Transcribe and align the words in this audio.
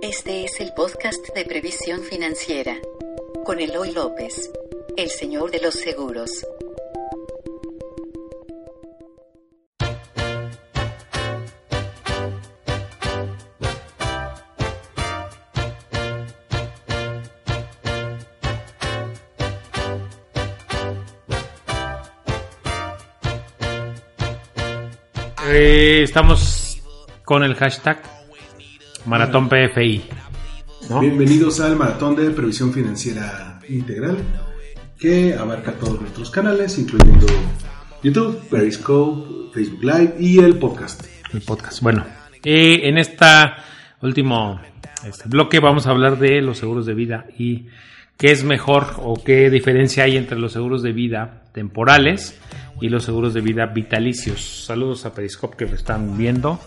Este 0.00 0.44
es 0.44 0.60
el 0.60 0.72
podcast 0.74 1.34
de 1.34 1.44
previsión 1.44 2.02
financiera 2.02 2.76
con 3.44 3.58
Eloy 3.58 3.90
López, 3.90 4.48
el 4.96 5.10
señor 5.10 5.50
de 5.50 5.60
los 5.60 5.74
seguros. 5.74 6.46
Eh, 25.48 26.02
estamos 26.04 26.80
con 27.24 27.42
el 27.42 27.56
hashtag 27.56 28.17
Maratón 29.06 29.48
PFI. 29.48 30.02
¿no? 30.90 31.00
Bienvenidos 31.00 31.60
al 31.60 31.76
Maratón 31.76 32.16
de 32.16 32.30
Previsión 32.30 32.72
Financiera 32.72 33.60
Integral, 33.68 34.18
que 34.98 35.34
abarca 35.34 35.72
todos 35.72 36.00
nuestros 36.00 36.30
canales, 36.30 36.78
incluyendo 36.78 37.26
YouTube, 38.02 38.40
Periscope, 38.48 39.52
Facebook 39.52 39.84
Live 39.84 40.14
y 40.18 40.38
el 40.38 40.58
podcast. 40.58 41.04
El 41.32 41.42
podcast. 41.42 41.82
Bueno, 41.82 42.04
eh, 42.44 42.80
en 42.84 42.98
esta 42.98 43.64
último 44.00 44.60
este 45.06 45.28
bloque 45.28 45.60
vamos 45.60 45.86
a 45.86 45.90
hablar 45.90 46.18
de 46.18 46.40
los 46.40 46.58
seguros 46.58 46.86
de 46.86 46.94
vida 46.94 47.26
y 47.38 47.66
qué 48.16 48.32
es 48.32 48.44
mejor 48.44 48.94
o 48.98 49.22
qué 49.22 49.50
diferencia 49.50 50.04
hay 50.04 50.16
entre 50.16 50.38
los 50.38 50.52
seguros 50.52 50.82
de 50.82 50.92
vida 50.92 51.42
temporales 51.52 52.38
y 52.80 52.88
los 52.88 53.04
seguros 53.04 53.34
de 53.34 53.40
vida 53.40 53.66
vitalicios. 53.66 54.64
Saludos 54.66 55.06
a 55.06 55.14
Periscope 55.14 55.56
que 55.56 55.66
me 55.66 55.76
están 55.76 56.16
viendo. 56.16 56.60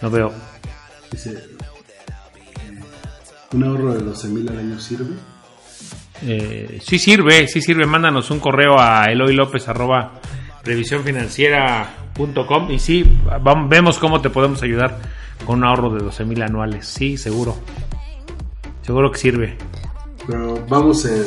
No 0.00 0.10
veo. 0.10 0.32
Dice, 1.10 1.42
¿Un 3.52 3.64
ahorro 3.64 3.94
de 3.94 4.00
12 4.02 4.28
mil 4.28 4.48
al 4.48 4.58
año 4.58 4.80
sirve? 4.80 5.14
Eh, 6.24 6.80
sí 6.82 6.98
sirve, 6.98 7.46
sí 7.48 7.60
sirve. 7.60 7.86
Mándanos 7.86 8.30
un 8.30 8.38
correo 8.40 8.78
a 8.78 9.06
Eloy 9.06 9.34
López 9.34 9.68
arroba 9.68 10.12
revisiónfinanciera.com 10.64 12.70
y 12.70 12.78
sí, 12.78 13.04
vamos, 13.42 13.68
vemos 13.68 13.98
cómo 13.98 14.20
te 14.20 14.30
podemos 14.30 14.62
ayudar 14.62 14.98
con 15.44 15.58
un 15.58 15.64
ahorro 15.64 15.90
de 15.90 16.04
12 16.04 16.24
mil 16.24 16.42
anuales. 16.42 16.86
Sí, 16.86 17.16
seguro. 17.16 17.56
Seguro 18.82 19.10
que 19.10 19.18
sirve. 19.18 19.56
Pero 20.26 20.64
vamos 20.68 21.04
en... 21.04 21.24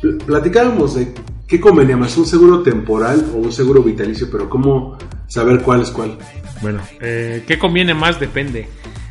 pl- 0.00 0.18
Platicábamos 0.24 0.94
de 0.94 1.12
qué 1.46 1.60
convenía 1.60 1.96
más, 1.96 2.16
un 2.16 2.26
seguro 2.26 2.62
temporal 2.62 3.28
o 3.34 3.38
un 3.38 3.52
seguro 3.52 3.82
vitalicio, 3.82 4.28
pero 4.30 4.48
cómo 4.48 4.96
saber 5.26 5.60
cuál 5.62 5.82
es 5.82 5.90
cuál. 5.90 6.16
Bueno, 6.62 6.80
eh, 7.00 7.44
¿qué 7.46 7.58
conviene 7.58 7.94
más? 7.94 8.20
Depende. 8.20 8.68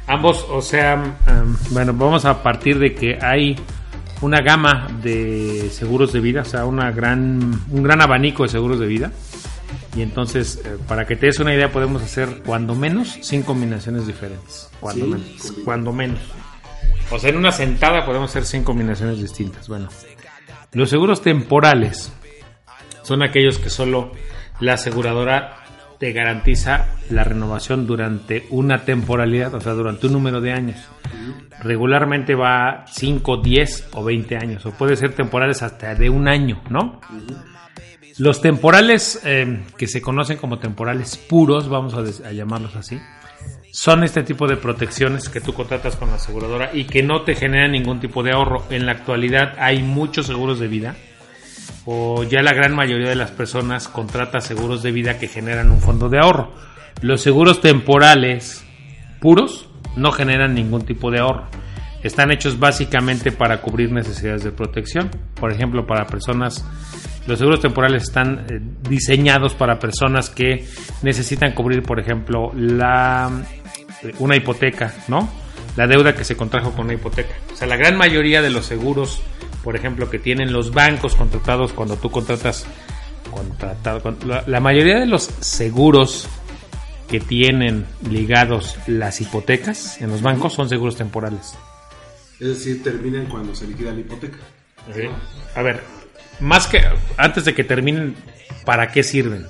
Ambos, 0.09 0.45
o 0.49 0.61
sea, 0.61 0.95
um, 0.95 1.55
bueno, 1.71 1.93
vamos 1.93 2.25
a 2.25 2.41
partir 2.41 2.79
de 2.79 2.95
que 2.95 3.17
hay 3.21 3.55
una 4.21 4.41
gama 4.41 4.88
de 5.03 5.69
seguros 5.71 6.11
de 6.11 6.19
vida, 6.19 6.41
o 6.41 6.45
sea, 6.45 6.66
una 6.66 6.91
gran, 6.91 7.61
un 7.69 7.83
gran 7.83 8.01
abanico 8.01 8.44
de 8.44 8.50
seguros 8.50 8.79
de 8.79 8.88
vida. 8.88 9.11
Y 9.95 10.01
entonces, 10.01 10.61
eh, 10.66 10.78
para 10.88 11.06
que 11.06 11.16
te 11.16 11.28
des 11.28 11.39
una 11.39 11.53
idea, 11.53 11.72
podemos 11.72 12.01
hacer 12.01 12.41
cuando 12.45 12.73
menos 12.75 13.17
cinco 13.22 13.47
combinaciones 13.47 14.07
diferentes. 14.07 14.69
Cuando 14.79 15.06
Sí, 15.06 15.11
menos. 15.11 15.28
combina- 15.41 15.63
Cuando 15.66 15.94
menos. 15.94 16.19
O 17.11 17.19
sea, 17.19 17.29
en 17.29 17.38
una 17.38 17.51
sentada 17.51 18.05
podemos 18.05 18.29
hacer 18.31 18.45
cinco 18.45 18.66
combinaciones 18.72 19.19
distintas. 19.22 19.67
Bueno, 19.67 19.89
los 20.73 20.89
seguros 20.89 21.22
temporales 21.22 22.11
son 23.03 23.22
aquellos 23.23 23.57
que 23.59 23.69
solo 23.69 24.11
la 24.59 24.73
aseguradora 24.73 25.59
te 25.99 26.13
garantiza 26.13 26.87
la 27.09 27.23
renovación 27.23 27.85
durante 27.85 28.47
una 28.49 28.85
temporalidad, 28.85 29.53
o 29.53 29.59
sea, 29.59 29.73
durante 29.73 30.07
un 30.07 30.13
número 30.13 30.39
de 30.39 30.53
años. 30.53 30.77
Regularmente 31.61 32.35
va 32.35 32.85
5, 32.87 33.37
10 33.37 33.89
o 33.93 34.03
20 34.03 34.37
años, 34.37 34.65
o 34.65 34.71
puede 34.71 34.95
ser 34.95 35.13
temporales 35.13 35.61
hasta 35.61 35.93
de 35.95 36.09
un 36.09 36.29
año, 36.29 36.61
¿no? 36.69 37.01
Los 38.17 38.41
temporales 38.41 39.21
eh, 39.25 39.63
que 39.77 39.87
se 39.87 40.01
conocen 40.01 40.37
como 40.37 40.57
temporales 40.57 41.17
puros, 41.17 41.67
vamos 41.67 41.93
a, 41.93 42.27
a 42.27 42.31
llamarlos 42.31 42.75
así, 42.77 42.99
son 43.71 44.03
este 44.03 44.23
tipo 44.23 44.47
de 44.47 44.55
protecciones 44.55 45.27
que 45.27 45.41
tú 45.41 45.53
contratas 45.53 45.97
con 45.97 46.09
la 46.09 46.16
aseguradora 46.16 46.71
y 46.73 46.85
que 46.85 47.03
no 47.03 47.23
te 47.23 47.35
generan 47.35 47.73
ningún 47.73 47.99
tipo 47.99 48.23
de 48.23 48.31
ahorro. 48.31 48.63
En 48.69 48.85
la 48.85 48.93
actualidad 48.93 49.55
hay 49.59 49.83
muchos 49.83 50.27
seguros 50.27 50.59
de 50.59 50.67
vida 50.67 50.95
o 51.91 52.22
ya 52.22 52.44
la 52.44 52.53
gran 52.53 52.75
mayoría 52.75 53.09
de 53.09 53.16
las 53.16 53.31
personas 53.31 53.88
contrata 53.88 54.41
seguros 54.41 54.83
de 54.83 54.91
vida 54.91 55.17
que 55.17 55.27
generan 55.27 55.72
un 55.72 55.81
fondo 55.81 56.07
de 56.07 56.19
ahorro. 56.19 56.51
Los 57.01 57.22
seguros 57.22 57.61
temporales 57.61 58.63
puros 59.19 59.67
no 59.95 60.11
generan 60.11 60.53
ningún 60.53 60.85
tipo 60.85 61.09
de 61.09 61.17
ahorro. 61.19 61.47
Están 62.03 62.31
hechos 62.31 62.59
básicamente 62.59 63.31
para 63.31 63.59
cubrir 63.61 63.91
necesidades 63.91 64.44
de 64.44 64.51
protección. 64.51 65.09
Por 65.33 65.51
ejemplo, 65.51 65.88
para 65.88 66.05
personas, 66.05 66.63
los 67.25 67.39
seguros 67.39 67.59
temporales 67.59 68.03
están 68.03 68.45
eh, 68.47 68.59
diseñados 68.88 69.55
para 69.55 69.79
personas 69.79 70.29
que 70.29 70.67
necesitan 71.01 71.53
cubrir, 71.53 71.81
por 71.81 71.99
ejemplo, 71.99 72.51
la 72.53 73.31
eh, 74.03 74.13
una 74.19 74.35
hipoteca, 74.35 74.94
¿no? 75.07 75.28
La 75.75 75.88
deuda 75.88 76.13
que 76.13 76.23
se 76.23 76.38
contrajo 76.38 76.72
con 76.72 76.85
una 76.85 76.94
hipoteca. 76.94 77.33
O 77.51 77.55
sea, 77.55 77.67
la 77.67 77.78
gran 77.78 77.97
mayoría 77.97 78.44
de 78.44 78.51
los 78.51 78.67
seguros, 78.67 79.23
por 79.64 79.75
ejemplo, 79.75 80.09
que 80.09 80.20
tienen 80.20 80.52
los 80.53 80.72
bancos 80.72 81.16
contratados 81.16 81.74
cuando 81.74 81.96
tú 81.97 82.09
contratas, 82.09 82.66
contratado, 83.31 84.02
con- 84.02 84.18
la, 84.25 84.44
la 84.47 84.59
mayoría 84.59 85.00
de 85.00 85.06
los 85.06 85.24
seguros 85.24 86.28
que 87.09 87.20
tienen 87.20 87.86
ligados 88.09 88.78
las 88.88 89.20
hipotecas 89.22 90.00
en 90.02 90.09
los 90.12 90.22
bancos 90.22 90.53
son 90.53 90.70
seguros 90.70 90.96
temporales. 90.96 91.56
Es 92.40 92.47
decir, 92.47 92.84
terminan 92.84 93.25
cuando 93.25 93.53
se 93.56 93.68
liquida 93.68 93.92
la 93.92 94.00
hipoteca. 94.00 94.38
A 95.56 95.62
ver, 95.62 95.81
más 96.40 96.68
que 96.68 96.81
antes 97.18 97.46
de 97.46 97.53
que 97.53 97.64
terminen, 97.64 98.16
¿para 98.66 98.91
qué 98.91 99.03
sirven? 99.03 99.46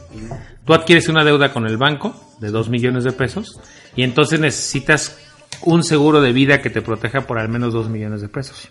Tú 0.65 0.73
adquieres 0.73 1.07
una 1.09 1.23
deuda 1.23 1.51
con 1.53 1.67
el 1.67 1.77
banco 1.77 2.35
de 2.39 2.49
2 2.49 2.69
millones 2.69 3.03
de 3.03 3.11
pesos 3.11 3.59
y 3.95 4.03
entonces 4.03 4.39
necesitas 4.39 5.17
un 5.63 5.83
seguro 5.83 6.21
de 6.21 6.31
vida 6.31 6.61
que 6.61 6.69
te 6.69 6.81
proteja 6.81 7.21
por 7.21 7.39
al 7.39 7.49
menos 7.49 7.73
2 7.73 7.89
millones 7.89 8.21
de 8.21 8.29
pesos. 8.29 8.69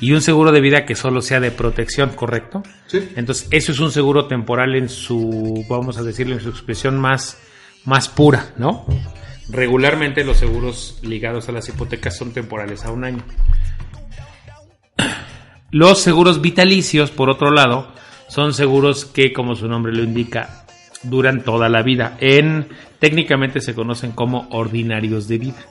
Y 0.00 0.12
un 0.12 0.22
seguro 0.22 0.52
de 0.52 0.60
vida 0.60 0.84
que 0.84 0.94
solo 0.94 1.22
sea 1.22 1.40
de 1.40 1.50
protección, 1.50 2.10
¿correcto? 2.10 2.62
Sí. 2.86 3.08
Entonces, 3.16 3.48
eso 3.50 3.72
es 3.72 3.80
un 3.80 3.90
seguro 3.90 4.26
temporal 4.26 4.74
en 4.74 4.88
su, 4.88 5.64
vamos 5.68 5.98
a 5.98 6.02
decirlo, 6.02 6.34
en 6.34 6.40
su 6.40 6.50
expresión 6.50 7.00
más, 7.00 7.38
más 7.84 8.08
pura, 8.08 8.52
¿no? 8.56 8.86
Regularmente 9.48 10.24
los 10.24 10.38
seguros 10.38 10.98
ligados 11.02 11.48
a 11.48 11.52
las 11.52 11.68
hipotecas 11.68 12.16
son 12.16 12.32
temporales 12.32 12.84
a 12.84 12.92
un 12.92 13.04
año. 13.04 13.24
Los 15.70 16.00
seguros 16.00 16.40
vitalicios, 16.40 17.10
por 17.10 17.30
otro 17.30 17.50
lado, 17.50 17.92
son 18.28 18.54
seguros 18.54 19.04
que, 19.04 19.32
como 19.32 19.54
su 19.54 19.68
nombre 19.68 19.92
lo 19.92 20.02
indica, 20.02 20.66
duran 21.02 21.42
toda 21.42 21.68
la 21.68 21.82
vida. 21.82 22.16
En 22.20 22.68
técnicamente 22.98 23.60
se 23.60 23.74
conocen 23.74 24.12
como 24.12 24.48
ordinarios 24.50 25.28
de 25.28 25.38
vida. 25.38 25.66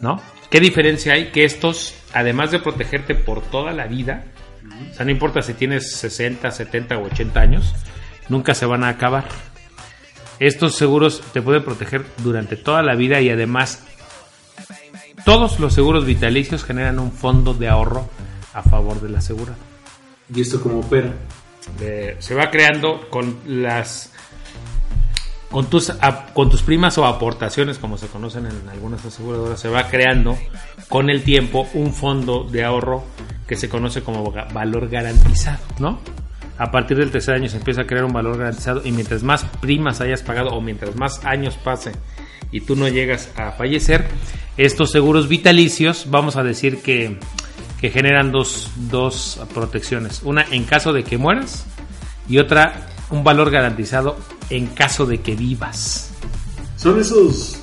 ¿No? 0.00 0.20
¿Qué 0.50 0.60
diferencia 0.60 1.14
hay? 1.14 1.30
Que 1.30 1.44
estos, 1.44 1.94
además 2.12 2.50
de 2.50 2.60
protegerte 2.60 3.14
por 3.14 3.42
toda 3.42 3.72
la 3.72 3.86
vida, 3.86 4.24
o 4.90 4.94
sea, 4.94 5.04
no 5.04 5.10
importa 5.10 5.42
si 5.42 5.54
tienes 5.54 5.92
60, 5.92 6.50
70 6.50 6.98
o 6.98 7.04
80 7.04 7.40
años, 7.40 7.74
nunca 8.28 8.54
se 8.54 8.66
van 8.66 8.84
a 8.84 8.88
acabar. 8.88 9.26
Estos 10.38 10.76
seguros 10.76 11.20
te 11.32 11.42
pueden 11.42 11.64
proteger 11.64 12.04
durante 12.18 12.56
toda 12.56 12.82
la 12.82 12.94
vida 12.94 13.20
y 13.20 13.30
además 13.30 13.84
todos 15.24 15.58
los 15.58 15.74
seguros 15.74 16.06
vitalicios 16.06 16.64
generan 16.64 16.98
un 16.98 17.12
fondo 17.12 17.54
de 17.54 17.68
ahorro 17.68 18.08
a 18.54 18.62
favor 18.62 19.00
de 19.00 19.08
la 19.10 19.18
asegurada. 19.18 19.58
¿Y 20.32 20.42
esto 20.42 20.60
cómo 20.60 20.80
opera? 20.80 21.12
Eh, 21.80 22.16
se 22.18 22.34
va 22.34 22.50
creando 22.50 23.08
con 23.10 23.40
las 23.46 24.12
con 25.50 25.66
tus 25.66 25.92
con 26.34 26.50
tus 26.50 26.62
primas 26.62 26.98
o 26.98 27.06
aportaciones 27.06 27.78
como 27.78 27.96
se 27.96 28.06
conocen 28.08 28.46
en 28.46 28.68
algunas 28.68 29.04
aseguradoras 29.04 29.58
se 29.58 29.68
va 29.68 29.88
creando 29.88 30.36
con 30.88 31.10
el 31.10 31.22
tiempo 31.22 31.66
un 31.74 31.92
fondo 31.92 32.44
de 32.44 32.64
ahorro 32.64 33.04
que 33.46 33.56
se 33.56 33.68
conoce 33.68 34.02
como 34.02 34.30
valor 34.52 34.88
garantizado, 34.88 35.64
¿no? 35.78 36.00
A 36.58 36.70
partir 36.70 36.98
del 36.98 37.10
tercer 37.10 37.36
año 37.36 37.48
se 37.48 37.56
empieza 37.56 37.82
a 37.82 37.86
crear 37.86 38.04
un 38.04 38.12
valor 38.12 38.36
garantizado 38.36 38.82
y 38.84 38.92
mientras 38.92 39.22
más 39.22 39.44
primas 39.60 40.00
hayas 40.00 40.22
pagado 40.22 40.50
o 40.50 40.60
mientras 40.60 40.96
más 40.96 41.24
años 41.24 41.56
pase 41.56 41.92
y 42.50 42.60
tú 42.62 42.76
no 42.76 42.88
llegas 42.88 43.30
a 43.36 43.52
fallecer, 43.52 44.06
Estos 44.56 44.90
seguros 44.90 45.28
vitalicios, 45.28 46.06
vamos 46.10 46.34
a 46.34 46.42
decir 46.42 46.82
que, 46.82 47.16
que 47.80 47.90
generan 47.90 48.32
dos, 48.32 48.72
dos 48.90 49.40
protecciones. 49.54 50.22
Una 50.24 50.44
en 50.50 50.64
caso 50.64 50.92
de 50.92 51.04
que 51.04 51.16
mueras 51.16 51.64
y 52.28 52.38
otra 52.38 52.88
un 53.10 53.24
valor 53.24 53.50
garantizado 53.50 54.16
en 54.50 54.66
caso 54.66 55.06
de 55.06 55.20
que 55.20 55.34
vivas. 55.34 56.12
Son 56.76 56.98
esos 57.00 57.56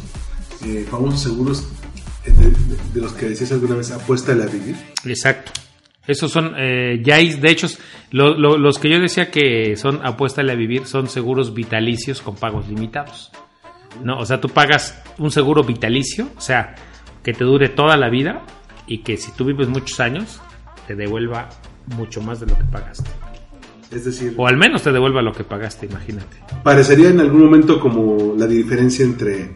eh, 0.64 0.86
famosos 0.90 1.22
seguros 1.22 1.64
eh, 2.26 2.32
de, 2.32 2.50
de- 2.50 2.78
de 2.94 3.02
los 3.02 3.14
que 3.14 3.30
decías 3.30 3.52
alguna 3.52 3.76
vez, 3.76 3.92
apuesta 3.92 4.32
a 4.32 4.36
vivir. 4.48 4.76
Exacto. 5.06 5.52
Esos 6.08 6.32
son, 6.32 6.54
eh, 6.58 7.02
ya 7.04 7.16
hay, 7.16 7.34
de 7.34 7.50
hecho, 7.52 7.68
lo- 8.12 8.38
lo- 8.38 8.58
los 8.58 8.78
que 8.78 8.90
yo 8.90 9.00
decía 9.00 9.32
que 9.32 9.76
son 9.76 10.06
apuéstale 10.06 10.52
a 10.52 10.56
vivir 10.56 10.86
son 10.86 11.08
seguros 11.10 11.54
vitalicios 11.54 12.22
con 12.22 12.36
pagos 12.36 12.68
limitados. 12.68 13.32
¿No? 14.04 14.18
O 14.20 14.26
sea, 14.26 14.42
tú 14.42 14.50
pagas 14.50 15.02
un 15.18 15.32
seguro 15.32 15.64
vitalicio, 15.64 16.28
o 16.38 16.42
sea, 16.42 16.76
que 17.24 17.34
te 17.34 17.44
dure 17.46 17.70
toda 17.70 17.96
la 17.98 18.10
vida 18.10 18.44
y 18.88 19.00
que 19.00 19.16
si 19.18 19.32
tú 19.32 19.46
vives 19.46 19.68
muchos 19.70 20.00
años, 20.02 20.42
te 20.86 20.96
devuelva 20.96 21.50
mucho 21.96 22.22
más 22.22 22.40
de 22.42 22.48
lo 22.48 22.58
que 22.58 22.66
pagaste. 22.66 23.10
Es 23.92 24.06
decir, 24.06 24.34
O 24.38 24.48
al 24.48 24.58
menos 24.58 24.82
te 24.84 24.92
devuelva 24.92 25.22
lo 25.22 25.32
que 25.32 25.44
pagaste, 25.44 25.86
imagínate. 25.86 26.38
parecería 26.64 27.10
en 27.10 27.20
algún 27.20 27.44
momento 27.46 27.80
como 27.80 28.34
la 28.38 28.48
diferencia 28.48 29.06
entre 29.06 29.52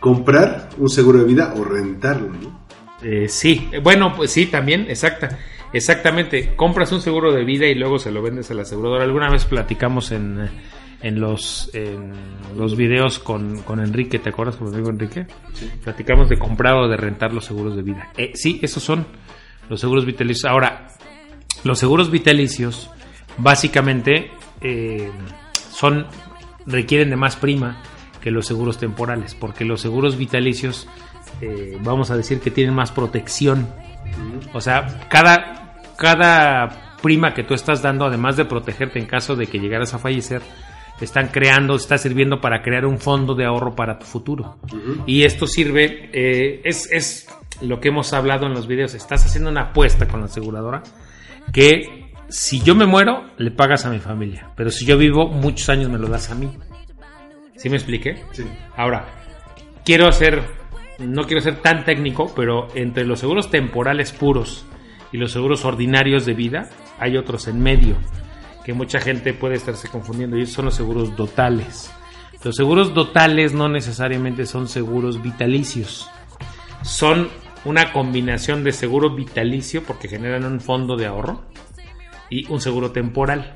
comprar 0.00 0.68
un 0.78 0.88
seguro 0.88 1.18
de 1.20 1.24
vida 1.24 1.54
o 1.56 1.64
rentarlo, 1.64 2.28
¿no? 2.28 2.66
Eh, 3.02 3.28
sí, 3.28 3.68
Eh, 3.72 3.80
bueno, 3.80 4.12
pues 4.16 4.32
sí, 4.32 4.46
también, 4.46 4.86
exacta, 4.88 5.38
exactamente. 5.72 6.54
Compras 6.56 6.90
un 6.92 7.00
seguro 7.00 7.32
de 7.32 7.44
vida 7.44 7.66
y 7.66 7.74
luego 7.74 7.98
se 7.98 8.10
lo 8.10 8.20
vendes 8.22 8.50
a 8.50 8.54
la 8.54 8.62
aseguradora. 8.62 9.04
Alguna 9.04 9.30
vez 9.30 9.44
platicamos 9.44 10.10
en, 10.10 10.48
en 11.00 11.20
los 11.20 11.70
en 11.74 12.12
los 12.56 12.76
videos 12.76 13.20
con, 13.20 13.62
con 13.62 13.78
Enrique, 13.78 14.18
¿te 14.18 14.30
acuerdas 14.30 14.56
con 14.56 14.68
mi 14.68 14.74
amigo 14.74 14.90
Enrique? 14.90 15.26
Platicamos 15.84 16.28
de 16.28 16.38
comprar 16.38 16.74
o 16.74 16.88
de 16.88 16.96
rentar 16.96 17.32
los 17.32 17.44
seguros 17.44 17.76
de 17.76 17.82
vida. 17.82 18.10
Eh, 18.16 18.32
sí, 18.34 18.58
esos 18.62 18.82
son 18.82 19.06
los 19.68 19.80
seguros 19.80 20.04
vitalicios. 20.04 20.44
Ahora, 20.50 20.88
los 21.62 21.78
seguros 21.78 22.10
vitalicios 22.10 22.90
básicamente 23.38 24.30
eh, 24.60 25.10
son 25.70 26.06
requieren 26.66 27.10
de 27.10 27.16
más 27.16 27.36
prima 27.36 27.82
que 28.20 28.30
los 28.30 28.46
seguros 28.46 28.78
temporales, 28.78 29.34
porque 29.34 29.64
los 29.64 29.80
seguros 29.80 30.16
vitalicios 30.16 30.88
eh, 31.40 31.78
vamos 31.80 32.10
a 32.10 32.16
decir 32.16 32.40
que 32.40 32.50
tienen 32.50 32.74
más 32.74 32.92
protección. 32.92 33.68
O 34.52 34.60
sea, 34.60 35.08
cada, 35.08 35.80
cada 35.96 36.96
prima 37.00 37.32
que 37.34 37.44
tú 37.44 37.54
estás 37.54 37.80
dando, 37.82 38.04
además 38.04 38.36
de 38.36 38.44
protegerte 38.44 38.98
en 38.98 39.06
caso 39.06 39.36
de 39.36 39.46
que 39.46 39.58
llegaras 39.58 39.94
a 39.94 39.98
fallecer, 39.98 40.42
están 41.00 41.28
creando, 41.28 41.76
está 41.76 41.96
sirviendo 41.96 42.40
para 42.40 42.60
crear 42.62 42.84
un 42.84 42.98
fondo 42.98 43.34
de 43.34 43.44
ahorro 43.44 43.76
para 43.76 43.98
tu 43.98 44.06
futuro. 44.06 44.58
Y 45.06 45.22
esto 45.22 45.46
sirve, 45.46 46.10
eh, 46.12 46.60
es, 46.64 46.90
es 46.90 47.28
lo 47.60 47.80
que 47.80 47.88
hemos 47.88 48.12
hablado 48.12 48.46
en 48.46 48.54
los 48.54 48.66
videos, 48.66 48.94
estás 48.94 49.24
haciendo 49.24 49.50
una 49.50 49.62
apuesta 49.62 50.08
con 50.08 50.20
la 50.20 50.26
aseguradora 50.26 50.82
que 51.52 51.97
si 52.28 52.60
yo 52.60 52.74
me 52.74 52.86
muero, 52.86 53.30
le 53.38 53.50
pagas 53.50 53.86
a 53.86 53.90
mi 53.90 53.98
familia, 53.98 54.50
pero 54.54 54.70
si 54.70 54.84
yo 54.84 54.98
vivo 54.98 55.28
muchos 55.28 55.68
años, 55.68 55.88
me 55.90 55.98
lo 55.98 56.08
das 56.08 56.30
a 56.30 56.34
mí. 56.34 56.50
¿Sí 57.56 57.70
me 57.70 57.76
expliqué? 57.76 58.22
Sí. 58.32 58.44
Ahora, 58.76 59.06
quiero 59.84 60.06
hacer, 60.06 60.42
no 60.98 61.24
quiero 61.24 61.40
ser 61.40 61.60
tan 61.60 61.84
técnico, 61.84 62.32
pero 62.36 62.68
entre 62.74 63.04
los 63.04 63.20
seguros 63.20 63.50
temporales 63.50 64.12
puros 64.12 64.64
y 65.10 65.16
los 65.16 65.32
seguros 65.32 65.64
ordinarios 65.64 66.26
de 66.26 66.34
vida, 66.34 66.68
hay 66.98 67.16
otros 67.16 67.48
en 67.48 67.60
medio, 67.60 67.96
que 68.64 68.74
mucha 68.74 69.00
gente 69.00 69.32
puede 69.32 69.54
estarse 69.54 69.88
confundiendo, 69.88 70.36
y 70.36 70.42
esos 70.42 70.54
son 70.54 70.66
los 70.66 70.74
seguros 70.74 71.16
dotales. 71.16 71.90
Los 72.44 72.54
seguros 72.54 72.94
dotales 72.94 73.54
no 73.54 73.68
necesariamente 73.68 74.46
son 74.46 74.68
seguros 74.68 75.20
vitalicios, 75.22 76.08
son 76.82 77.28
una 77.64 77.92
combinación 77.92 78.62
de 78.62 78.72
seguro 78.72 79.14
vitalicio, 79.14 79.82
porque 79.82 80.08
generan 80.08 80.44
un 80.44 80.60
fondo 80.60 80.96
de 80.96 81.06
ahorro, 81.06 81.42
y 82.30 82.50
un 82.50 82.60
seguro 82.60 82.92
temporal. 82.92 83.54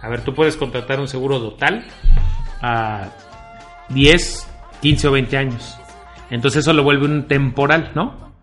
A 0.00 0.08
ver, 0.08 0.22
tú 0.22 0.34
puedes 0.34 0.56
contratar 0.56 1.00
un 1.00 1.08
seguro 1.08 1.40
total 1.40 1.86
a 2.60 3.10
10, 3.88 4.48
15 4.80 5.08
o 5.08 5.12
20 5.12 5.36
años. 5.36 5.78
Entonces 6.30 6.60
eso 6.60 6.72
lo 6.72 6.82
vuelve 6.82 7.06
un 7.06 7.26
temporal, 7.26 7.92
¿no? 7.94 8.34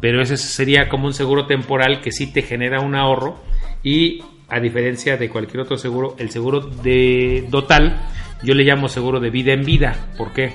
Pero 0.00 0.20
ese 0.20 0.36
sería 0.36 0.88
como 0.88 1.06
un 1.06 1.14
seguro 1.14 1.46
temporal 1.46 2.00
que 2.00 2.12
sí 2.12 2.32
te 2.32 2.42
genera 2.42 2.80
un 2.80 2.94
ahorro 2.94 3.42
y 3.82 4.22
a 4.48 4.60
diferencia 4.60 5.16
de 5.16 5.30
cualquier 5.30 5.60
otro 5.60 5.78
seguro, 5.78 6.14
el 6.18 6.30
seguro 6.30 6.60
de 6.60 7.48
total 7.50 7.98
yo 8.42 8.54
le 8.54 8.64
llamo 8.64 8.88
seguro 8.88 9.20
de 9.20 9.30
vida 9.30 9.52
en 9.52 9.64
vida. 9.64 9.96
¿Por 10.18 10.32
qué? 10.32 10.52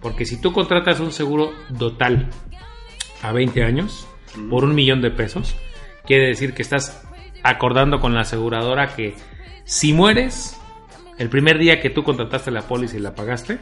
Porque 0.00 0.24
si 0.24 0.40
tú 0.40 0.52
contratas 0.52 1.00
un 1.00 1.12
seguro 1.12 1.52
total 1.78 2.28
a 3.22 3.32
20 3.32 3.64
años 3.64 4.06
por 4.48 4.64
un 4.64 4.74
millón 4.74 5.00
de 5.00 5.10
pesos, 5.10 5.56
quiere 6.06 6.28
decir 6.28 6.54
que 6.54 6.62
estás 6.62 7.02
acordando 7.42 8.00
con 8.00 8.14
la 8.14 8.20
aseguradora 8.20 8.94
que 8.94 9.14
si 9.64 9.92
mueres, 9.92 10.58
el 11.18 11.28
primer 11.28 11.58
día 11.58 11.80
que 11.80 11.90
tú 11.90 12.02
contrataste 12.02 12.50
la 12.50 12.62
póliza 12.62 12.96
y 12.96 13.00
la 13.00 13.14
pagaste, 13.14 13.58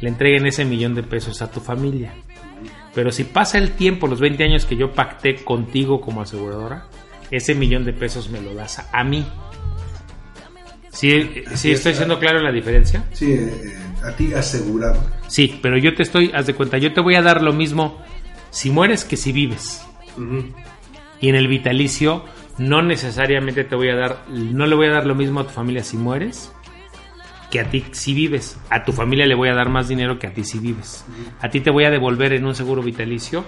le 0.00 0.08
entreguen 0.08 0.46
ese 0.46 0.64
millón 0.64 0.94
de 0.94 1.02
pesos 1.02 1.42
a 1.42 1.50
tu 1.50 1.60
familia. 1.60 2.12
Pero 2.94 3.10
si 3.10 3.24
pasa 3.24 3.58
el 3.58 3.72
tiempo, 3.72 4.06
los 4.06 4.20
20 4.20 4.42
años 4.44 4.64
que 4.64 4.76
yo 4.76 4.92
pacté 4.92 5.36
contigo 5.36 6.00
como 6.00 6.22
aseguradora, 6.22 6.86
ese 7.30 7.54
millón 7.54 7.84
de 7.84 7.92
pesos 7.92 8.30
me 8.30 8.40
lo 8.40 8.54
das 8.54 8.78
a, 8.78 8.88
a 8.92 9.04
mí. 9.04 9.26
¿Sí, 10.90 11.44
sí 11.54 11.72
estoy 11.72 11.92
siendo 11.94 12.18
claro 12.18 12.38
en 12.38 12.44
la 12.44 12.52
diferencia? 12.52 13.04
Sí, 13.12 13.32
eh, 13.32 13.76
a 14.02 14.12
ti 14.12 14.32
asegurado. 14.32 15.04
Sí, 15.26 15.58
pero 15.60 15.76
yo 15.76 15.94
te 15.94 16.02
estoy, 16.02 16.30
haz 16.34 16.46
de 16.46 16.54
cuenta, 16.54 16.78
yo 16.78 16.94
te 16.94 17.02
voy 17.02 17.16
a 17.16 17.22
dar 17.22 17.42
lo 17.42 17.52
mismo 17.52 17.98
si 18.50 18.70
mueres 18.70 19.04
que 19.04 19.18
si 19.18 19.32
vives. 19.32 19.84
Y 21.20 21.28
en 21.28 21.34
el 21.34 21.48
vitalicio 21.48 22.24
no 22.58 22.82
necesariamente 22.82 23.64
te 23.64 23.76
voy 23.76 23.90
a 23.90 23.96
dar, 23.96 24.24
no 24.28 24.66
le 24.66 24.74
voy 24.74 24.86
a 24.86 24.92
dar 24.92 25.06
lo 25.06 25.14
mismo 25.14 25.40
a 25.40 25.44
tu 25.44 25.50
familia 25.50 25.84
si 25.84 25.96
mueres 25.96 26.52
que 27.50 27.60
a 27.60 27.70
ti 27.70 27.84
si 27.92 28.14
vives. 28.14 28.58
A 28.70 28.84
tu 28.84 28.92
familia 28.92 29.26
le 29.26 29.34
voy 29.34 29.48
a 29.48 29.54
dar 29.54 29.68
más 29.68 29.88
dinero 29.88 30.18
que 30.18 30.26
a 30.26 30.34
ti 30.34 30.44
si 30.44 30.58
vives. 30.58 31.04
A 31.40 31.48
ti 31.48 31.60
te 31.60 31.70
voy 31.70 31.84
a 31.84 31.90
devolver 31.90 32.32
en 32.32 32.44
un 32.44 32.54
seguro 32.54 32.82
vitalicio 32.82 33.44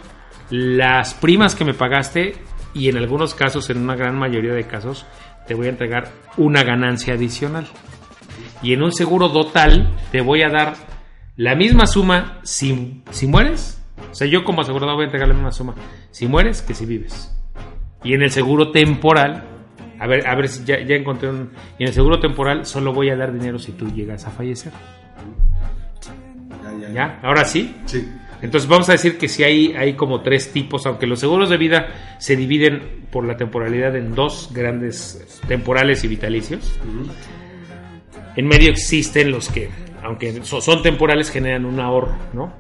las 0.51 1.15
primas 1.15 1.55
que 1.55 1.65
me 1.65 1.75
pagaste 1.75 2.37
y 2.75 2.89
en 2.89 2.97
algunos 2.97 3.35
casos, 3.35 3.71
en 3.71 3.79
una 3.79 3.97
gran 3.97 4.17
mayoría 4.17 4.53
de 4.53 4.67
casos, 4.67 5.07
te 5.47 5.55
voy 5.55 5.67
a 5.67 5.71
entregar 5.71 6.11
una 6.37 6.63
ganancia 6.63 7.15
adicional. 7.15 7.67
Y 8.63 8.73
en 8.73 8.83
un 8.83 8.93
seguro 8.93 9.31
total 9.31 9.95
te 10.11 10.21
voy 10.21 10.43
a 10.43 10.49
dar 10.49 10.75
la 11.37 11.55
misma 11.55 11.87
suma 11.87 12.41
si, 12.43 13.03
si 13.11 13.27
mueres. 13.27 13.83
O 14.11 14.15
sea, 14.15 14.27
yo 14.27 14.45
como 14.45 14.63
asegurador 14.63 14.95
voy 14.95 15.05
a 15.05 15.07
entregar 15.07 15.29
la 15.29 15.35
misma 15.35 15.53
suma 15.53 15.75
si 16.11 16.27
mueres 16.27 16.63
que 16.63 16.75
si 16.75 16.87
vives. 16.87 17.38
Y 18.05 18.15
en 18.15 18.23
el 18.23 18.31
seguro 18.31 18.71
temporal, 18.71 19.45
a 19.99 20.07
ver, 20.07 20.27
a 20.27 20.35
ver 20.37 20.49
si 20.49 20.65
ya, 20.65 20.81
ya 20.81 20.95
encontré 20.95 21.29
un. 21.29 21.51
Y 21.79 21.83
en 21.83 21.89
el 21.89 21.95
seguro 21.95 22.21
temporal 22.21 22.65
solo 22.67 22.93
voy 22.93 23.11
a 23.11 23.17
dar 23.17 23.33
dinero 23.33 23.59
si 23.59 23.73
tú 23.73 23.91
llegas 23.93 24.25
a 24.27 24.31
fallecer. 24.31 24.73
Ya, 26.63 26.89
ya, 26.89 26.95
¿Ya? 26.95 27.21
Ahora 27.23 27.45
sí. 27.45 27.75
Sí. 27.87 28.09
Entonces 28.41 28.69
vamos 28.71 28.89
a 28.89 28.93
decir 28.93 29.19
que 29.19 29.27
sí 29.27 29.43
hay, 29.43 29.75
hay 29.75 29.95
como 29.95 30.21
tres 30.21 30.53
tipos, 30.53 30.87
aunque 30.87 31.09
los 31.09 31.19
seguros 31.19 31.51
de 31.51 31.57
vida 31.57 31.89
se 32.19 32.37
dividen 32.37 33.07
por 33.11 33.25
la 33.25 33.37
temporalidad 33.37 33.97
en 33.97 34.15
dos 34.15 34.51
grandes 34.55 35.41
temporales 35.49 36.05
y 36.05 36.09
vitalicios. 36.09 36.79
En 38.37 38.47
medio 38.47 38.71
existen 38.71 39.33
los 39.33 39.49
que, 39.49 39.71
aunque 40.05 40.45
so- 40.45 40.61
son 40.61 40.83
temporales, 40.83 41.31
generan 41.33 41.65
un 41.65 41.81
ahorro, 41.81 42.15
¿no? 42.33 42.53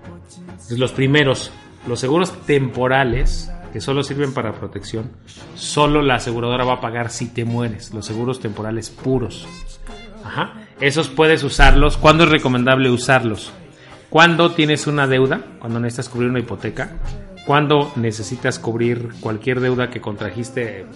Entonces, 0.50 0.80
los 0.80 0.90
primeros, 0.90 1.52
los 1.87 2.00
seguros 2.00 2.33
temporales, 2.45 3.49
que 3.72 3.80
solo 3.80 4.02
sirven 4.02 4.34
para 4.34 4.52
protección, 4.52 5.10
solo 5.54 6.02
la 6.02 6.16
aseguradora 6.16 6.64
va 6.64 6.75
a 6.75 6.80
pagar 6.80 7.10
si 7.10 7.26
te 7.26 7.44
mueres. 7.44 7.92
Los 7.94 8.06
seguros 8.06 8.40
temporales 8.40 8.90
puros. 8.90 9.46
Ajá. 10.25 10.54
Esos 10.80 11.08
puedes 11.08 11.42
usarlos. 11.42 11.96
¿Cuándo 11.96 12.25
es 12.25 12.30
recomendable 12.30 12.90
usarlos? 12.90 13.52
Cuando 14.10 14.52
tienes 14.52 14.87
una 14.87 15.06
deuda, 15.06 15.42
cuando 15.58 15.80
necesitas 15.80 16.08
cubrir 16.08 16.30
una 16.30 16.40
hipoteca, 16.40 16.92
cuando 17.48 17.92
necesitas 17.96 18.58
cubrir 18.58 19.08
cualquier 19.20 19.60
deuda 19.60 19.90
que 19.90 20.00
contrajiste 20.00 20.87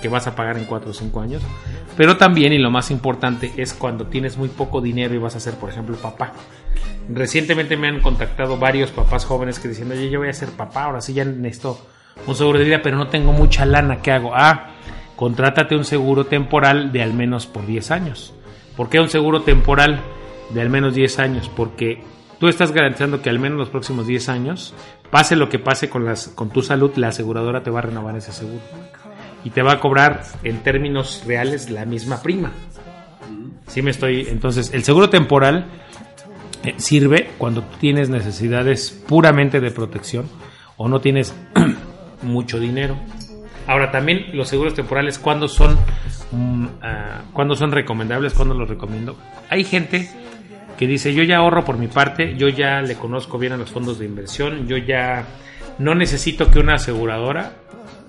que 0.00 0.08
vas 0.08 0.26
a 0.26 0.34
pagar 0.34 0.58
en 0.58 0.64
4 0.64 0.90
o 0.90 0.94
5 0.94 1.20
años, 1.20 1.42
pero 1.96 2.16
también 2.16 2.52
y 2.52 2.58
lo 2.58 2.70
más 2.70 2.90
importante 2.90 3.52
es 3.56 3.74
cuando 3.74 4.06
tienes 4.06 4.36
muy 4.36 4.48
poco 4.48 4.80
dinero 4.80 5.14
y 5.14 5.18
vas 5.18 5.36
a 5.36 5.40
ser, 5.40 5.54
por 5.54 5.70
ejemplo, 5.70 5.96
papá. 5.96 6.32
Recientemente 7.12 7.76
me 7.76 7.88
han 7.88 8.00
contactado 8.00 8.56
varios 8.56 8.90
papás 8.90 9.24
jóvenes 9.24 9.58
que 9.58 9.68
diciendo, 9.68 9.94
oye, 9.94 10.10
yo 10.10 10.20
voy 10.20 10.28
a 10.28 10.32
ser 10.32 10.50
papá, 10.50 10.84
ahora 10.84 11.00
sí 11.00 11.12
ya 11.12 11.24
necesito 11.24 11.80
un 12.26 12.34
seguro 12.36 12.58
de 12.58 12.64
vida, 12.64 12.80
pero 12.82 12.96
no 12.96 13.08
tengo 13.08 13.32
mucha 13.32 13.64
lana, 13.64 14.00
¿qué 14.00 14.12
hago? 14.12 14.32
Ah, 14.34 14.70
contrátate 15.16 15.74
un 15.74 15.84
seguro 15.84 16.26
temporal 16.26 16.92
de 16.92 17.02
al 17.02 17.12
menos 17.12 17.46
por 17.46 17.66
10 17.66 17.90
años. 17.90 18.32
¿Por 18.76 18.88
qué 18.88 19.00
un 19.00 19.08
seguro 19.08 19.42
temporal 19.42 20.00
de 20.50 20.60
al 20.60 20.70
menos 20.70 20.94
10 20.94 21.18
años? 21.18 21.50
Porque 21.54 22.02
tú 22.38 22.48
estás 22.48 22.72
garantizando 22.72 23.20
que 23.22 23.30
al 23.30 23.38
menos 23.38 23.58
los 23.58 23.70
próximos 23.70 24.06
10 24.06 24.28
años, 24.28 24.74
pase 25.10 25.34
lo 25.34 25.48
que 25.48 25.58
pase 25.58 25.90
con, 25.90 26.04
las, 26.04 26.28
con 26.28 26.50
tu 26.50 26.62
salud, 26.62 26.92
la 26.96 27.08
aseguradora 27.08 27.62
te 27.62 27.70
va 27.70 27.80
a 27.80 27.82
renovar 27.82 28.16
ese 28.16 28.32
seguro. 28.32 28.62
Y 29.44 29.50
te 29.50 29.62
va 29.62 29.72
a 29.72 29.80
cobrar 29.80 30.22
en 30.44 30.62
términos 30.62 31.24
reales 31.26 31.70
la 31.70 31.84
misma 31.84 32.22
prima. 32.22 32.52
Sí 33.66 33.82
me 33.82 33.90
estoy... 33.90 34.26
Entonces, 34.28 34.72
el 34.72 34.84
seguro 34.84 35.10
temporal 35.10 35.66
eh, 36.64 36.74
sirve 36.76 37.30
cuando 37.38 37.62
tienes 37.80 38.10
necesidades 38.10 38.90
puramente 38.90 39.60
de 39.60 39.70
protección 39.70 40.26
o 40.76 40.88
no 40.88 41.00
tienes 41.00 41.34
mucho 42.22 42.60
dinero. 42.60 42.98
Ahora 43.66 43.90
también 43.90 44.26
los 44.32 44.48
seguros 44.48 44.74
temporales, 44.74 45.18
¿cuándo 45.18 45.48
son, 45.48 45.78
mm, 46.32 46.66
ah, 46.82 47.22
¿cuándo 47.32 47.54
son 47.54 47.72
recomendables? 47.72 48.34
¿Cuándo 48.34 48.54
los 48.54 48.68
recomiendo? 48.68 49.16
Hay 49.48 49.64
gente 49.64 50.10
que 50.78 50.86
dice, 50.86 51.14
yo 51.14 51.22
ya 51.22 51.38
ahorro 51.38 51.64
por 51.64 51.78
mi 51.78 51.88
parte, 51.88 52.34
yo 52.36 52.48
ya 52.48 52.80
le 52.80 52.94
conozco 52.94 53.38
bien 53.38 53.52
a 53.52 53.56
los 53.56 53.70
fondos 53.70 53.98
de 53.98 54.06
inversión, 54.06 54.66
yo 54.66 54.76
ya 54.78 55.26
no 55.78 55.94
necesito 55.94 56.50
que 56.50 56.58
una 56.58 56.74
aseguradora 56.74 57.52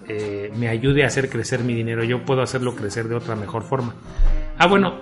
eh, 0.08 0.52
me 0.56 0.68
ayude 0.68 1.04
a 1.04 1.08
hacer 1.08 1.30
crecer 1.30 1.64
mi 1.64 1.74
dinero, 1.74 2.04
yo 2.04 2.24
puedo 2.26 2.42
hacerlo 2.42 2.76
crecer 2.76 3.08
de 3.08 3.16
otra 3.16 3.36
mejor 3.36 3.64
forma. 3.64 3.96
Ah, 4.58 4.68
bueno, 4.68 4.96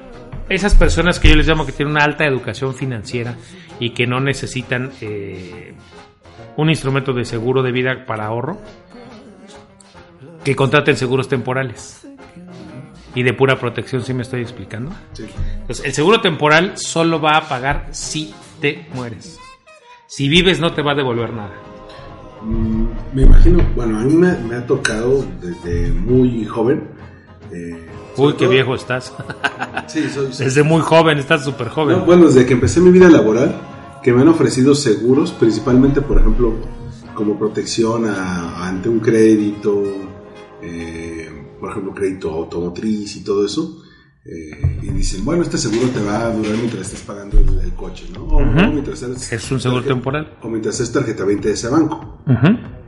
esas 0.49 0.75
personas 0.75 1.19
que 1.19 1.29
yo 1.29 1.35
les 1.35 1.47
llamo 1.47 1.65
que 1.65 1.71
tienen 1.71 1.95
una 1.95 2.03
alta 2.03 2.25
educación 2.25 2.73
financiera 2.73 3.35
y 3.79 3.91
que 3.91 4.07
no 4.07 4.19
necesitan 4.19 4.91
eh, 5.01 5.73
un 6.57 6.69
instrumento 6.69 7.13
de 7.13 7.23
seguro 7.23 7.63
de 7.63 7.71
vida 7.71 8.05
para 8.05 8.25
ahorro, 8.25 8.59
que 10.43 10.55
contraten 10.55 10.97
seguros 10.97 11.27
temporales 11.27 12.07
y 13.15 13.23
de 13.23 13.33
pura 13.33 13.59
protección, 13.59 14.01
¿sí 14.01 14.13
me 14.13 14.23
estoy 14.23 14.41
explicando? 14.41 14.91
Entonces, 15.17 15.85
el 15.85 15.93
seguro 15.93 16.21
temporal 16.21 16.77
solo 16.77 17.19
va 17.19 17.37
a 17.37 17.47
pagar 17.47 17.87
si 17.91 18.33
te 18.59 18.87
mueres. 18.93 19.39
Si 20.07 20.27
vives 20.27 20.59
no 20.59 20.73
te 20.73 20.81
va 20.81 20.93
a 20.93 20.95
devolver 20.95 21.33
nada. 21.33 21.53
Mm, 22.41 22.85
me 23.13 23.21
imagino, 23.23 23.63
bueno, 23.75 23.99
a 23.99 24.03
mí 24.03 24.15
me, 24.15 24.55
ha 24.55 24.65
tocado 24.65 25.25
desde 25.41 25.91
muy 25.91 26.45
joven. 26.45 26.87
Eh, 27.51 27.77
Uy, 28.19 28.33
qué 28.33 28.47
viejo 28.47 28.75
estás. 28.75 29.13
sí, 29.87 30.09
soy, 30.09 30.27
Desde 30.37 30.63
muy 30.63 30.81
joven, 30.81 31.17
estás 31.17 31.43
súper 31.43 31.69
joven. 31.69 32.05
bueno, 32.05 32.27
desde 32.27 32.45
que 32.45 32.53
empecé 32.53 32.81
mi 32.81 32.91
vida 32.91 33.09
laboral, 33.09 33.55
que 34.03 34.13
me 34.13 34.21
han 34.21 34.27
ofrecido 34.27 34.75
seguros, 34.75 35.31
principalmente, 35.31 36.01
por 36.01 36.19
ejemplo, 36.19 36.53
como 37.13 37.37
protección 37.37 38.05
ante 38.05 38.89
un 38.89 38.99
crédito, 38.99 39.83
eh, 40.61 41.29
por 41.59 41.71
ejemplo, 41.71 41.93
crédito 41.93 42.29
automotriz 42.31 43.15
y 43.17 43.23
todo 43.23 43.45
eso. 43.45 43.83
Eh, 44.25 44.79
y 44.83 44.87
dicen, 44.89 45.25
bueno, 45.25 45.43
este 45.43 45.57
seguro 45.57 45.87
te 45.89 46.03
va 46.03 46.27
a 46.27 46.31
durar 46.31 46.55
mientras 46.55 46.87
estés 46.87 47.01
pagando 47.01 47.39
el, 47.39 47.73
coche, 47.73 48.05
¿no? 48.13 48.23
O, 48.25 48.41
mientras 48.41 49.01
es 49.01 49.51
un 49.51 49.59
seguro 49.59 49.83
temporal. 49.83 50.37
O 50.43 50.49
mientras 50.49 50.79
es 50.81 50.91
tarjeta 50.91 51.25
20 51.25 51.47
de 51.47 51.53
ese 51.53 51.69
banco. 51.69 52.19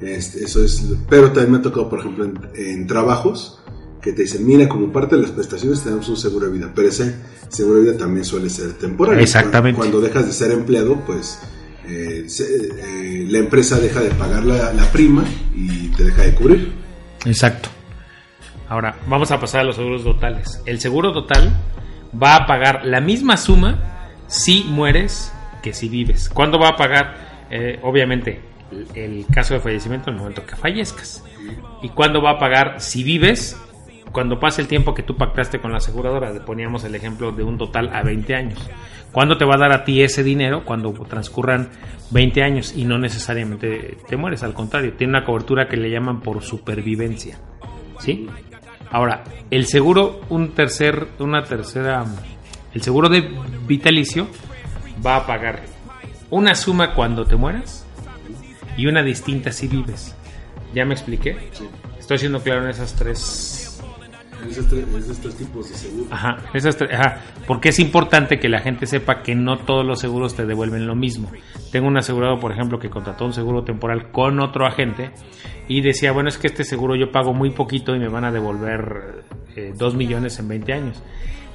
este, 0.02 0.44
eso 0.44 0.64
es, 0.64 0.94
pero 1.10 1.32
también 1.32 1.52
me 1.54 1.58
ha 1.58 1.62
tocado, 1.62 1.90
por 1.90 2.00
ejemplo, 2.00 2.30
en, 2.54 2.86
trabajos 2.86 3.61
que 4.02 4.14
te 4.14 4.24
dicen, 4.24 4.46
mira, 4.46 4.68
como 4.68 4.92
parte 4.92 5.16
de 5.16 5.22
las 5.22 5.32
prestaciones 5.32 5.84
tenemos 5.84 6.10
un 6.10 6.18
seguro 6.18 6.48
de 6.48 6.54
vida, 6.54 6.72
pero 6.74 6.88
ese 6.88 7.16
seguro 7.50 7.80
de 7.80 7.92
vida 7.92 7.98
también 7.98 8.26
suele 8.26 8.50
ser 8.50 8.74
temporal. 8.74 9.20
Exactamente. 9.20 9.78
Cuando, 9.78 10.02
dejas 10.02 10.26
de 10.26 10.34
ser 10.34 10.52
empleado, 10.52 11.00
pues 11.06 11.40
eh, 11.88 12.26
eh, 12.40 13.26
la 13.30 13.38
empresa 13.38 13.80
deja 13.80 14.02
de 14.02 14.10
pagar 14.12 14.44
la, 14.44 14.74
la 14.74 14.92
prima 14.92 15.24
y 15.54 15.90
te 15.90 16.06
deja 16.06 16.24
de 16.24 16.34
cubrir. 16.34 16.72
Exacto. 17.26 17.70
Ahora, 18.68 18.96
vamos 19.08 19.30
a 19.32 19.40
pasar 19.40 19.62
a 19.62 19.64
los 19.66 19.76
seguros 19.76 20.04
totales. 20.04 20.62
El 20.66 20.80
seguro 20.80 21.14
total 21.14 21.52
va 22.22 22.38
a 22.38 22.46
pagar 22.46 22.86
la 22.86 23.02
misma 23.02 23.38
suma 23.38 24.08
si 24.28 24.64
mueres 24.64 25.32
que 25.62 25.74
si 25.74 25.90
vives. 25.90 26.30
¿Cuándo 26.30 26.58
va 26.58 26.70
a 26.70 26.76
pagar? 26.76 27.48
Eh, 27.52 27.80
obviamente, 27.84 28.42
el 28.96 29.26
caso 29.32 29.54
de 29.54 29.60
fallecimiento 29.60 30.10
en 30.10 30.16
el 30.16 30.22
momento 30.22 30.46
que 30.46 30.56
fallezcas. 30.56 31.24
¿Y 31.82 31.90
cuándo 31.90 32.22
va 32.22 32.32
a 32.32 32.40
pagar 32.40 32.76
si 32.80 33.04
vives? 33.04 33.58
Cuando 34.12 34.40
pase 34.40 34.62
el 34.62 34.68
tiempo 34.68 34.94
que 34.94 35.04
tú 35.04 35.16
pactaste 35.16 35.60
con 35.60 35.72
la 35.72 35.78
aseguradora. 35.78 36.34
Poníamos 36.46 36.84
el 36.84 36.96
ejemplo 36.96 37.32
de 37.32 37.44
un 37.44 37.58
total 37.58 37.90
a 37.94 38.04
20 38.04 38.36
años. 38.36 38.70
¿Cuándo 39.12 39.38
te 39.38 39.46
va 39.46 39.56
a 39.56 39.60
dar 39.60 39.72
a 39.72 39.84
ti 39.84 40.02
ese 40.02 40.24
dinero? 40.24 40.64
Cuando 40.66 40.92
transcurran 40.92 41.70
20 42.12 42.44
años 42.44 42.74
y 42.76 42.86
no 42.86 42.98
necesariamente 42.98 43.98
te 44.08 44.18
mueres, 44.18 44.44
al 44.44 44.54
contrario, 44.54 44.94
tiene 44.94 45.18
una 45.18 45.26
cobertura 45.26 45.68
que 45.68 45.78
le 45.78 45.90
llaman 45.90 46.22
por 46.22 46.42
supervivencia. 46.44 47.38
¿Sí? 48.00 48.28
Ahora, 48.90 49.24
el 49.50 49.66
seguro, 49.66 50.22
un 50.30 50.52
tercer, 50.52 51.08
una 51.20 51.44
tercera, 51.44 52.06
el 52.74 52.82
seguro 52.82 53.10
de 53.10 53.30
vitalicio 53.66 54.28
va 55.06 55.18
a 55.18 55.28
pagar 55.28 55.62
una 56.30 56.56
suma 56.56 56.94
cuando 56.94 57.26
te 57.26 57.36
mueras 57.36 57.86
y 58.78 58.88
una 58.88 59.04
distinta 59.04 59.52
si 59.52 59.68
vives. 59.68 60.16
¿Ya 60.74 60.86
me 60.86 60.94
expliqué? 60.94 61.38
Estoy 62.00 62.18
siendo 62.18 62.42
claro 62.42 62.64
en 62.64 62.70
esas 62.70 62.96
tres 62.96 63.61
esos 64.50 64.68
tres, 64.68 65.36
tipos 65.36 65.70
de 65.70 65.76
seguros. 65.76 66.12
Ajá, 66.12 66.38
esas 66.54 66.82
ajá, 66.82 67.22
porque 67.48 67.70
es 67.70 67.80
importante 67.80 68.40
que 68.40 68.50
la 68.50 68.60
gente 68.60 68.86
sepa 68.86 69.22
que 69.22 69.36
no 69.36 69.58
todos 69.58 69.86
los 69.86 70.00
seguros 70.00 70.36
te 70.36 70.46
devuelven 70.46 70.88
lo 70.88 70.96
mismo. 70.96 71.32
Tengo 71.72 71.88
un 71.88 71.98
asegurado, 71.98 72.40
por 72.40 72.52
ejemplo, 72.52 72.80
que 72.80 72.90
contrató 72.90 73.26
un 73.26 73.34
seguro 73.34 73.64
temporal 73.64 74.12
con 74.12 74.40
otro 74.40 74.66
agente 74.66 75.12
y 75.68 75.82
decía, 75.82 76.12
bueno, 76.12 76.30
es 76.30 76.38
que 76.38 76.48
este 76.48 76.64
seguro 76.64 76.96
yo 76.96 77.12
pago 77.12 77.34
muy 77.34 77.52
poquito 77.52 77.96
y 77.96 78.00
me 78.00 78.08
van 78.08 78.26
a 78.26 78.32
devolver 78.32 79.24
eh, 79.56 79.74
dos 79.78 79.96
millones 79.96 80.38
en 80.40 80.48
20 80.48 80.74
años. 80.74 81.04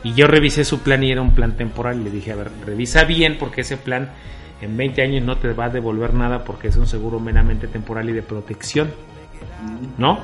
Y 0.04 0.14
yo 0.14 0.26
revisé 0.26 0.64
su 0.64 0.80
plan 0.80 1.02
y 1.02 1.10
era 1.10 1.20
un 1.20 1.34
plan 1.34 1.56
temporal. 1.56 2.04
Le 2.04 2.10
dije, 2.10 2.32
a 2.32 2.36
ver, 2.36 2.50
revisa 2.64 3.04
bien 3.04 3.36
porque 3.38 3.62
ese 3.62 3.76
plan 3.76 4.10
en 4.60 4.76
20 4.76 5.02
años 5.02 5.24
no 5.24 5.36
te 5.36 5.52
va 5.52 5.66
a 5.66 5.68
devolver 5.68 6.14
nada 6.14 6.44
porque 6.44 6.68
es 6.68 6.76
un 6.76 6.86
seguro 6.86 7.18
meramente 7.18 7.66
temporal 7.66 8.08
y 8.08 8.12
de 8.12 8.22
protección. 8.22 8.90
¿No? 9.98 10.20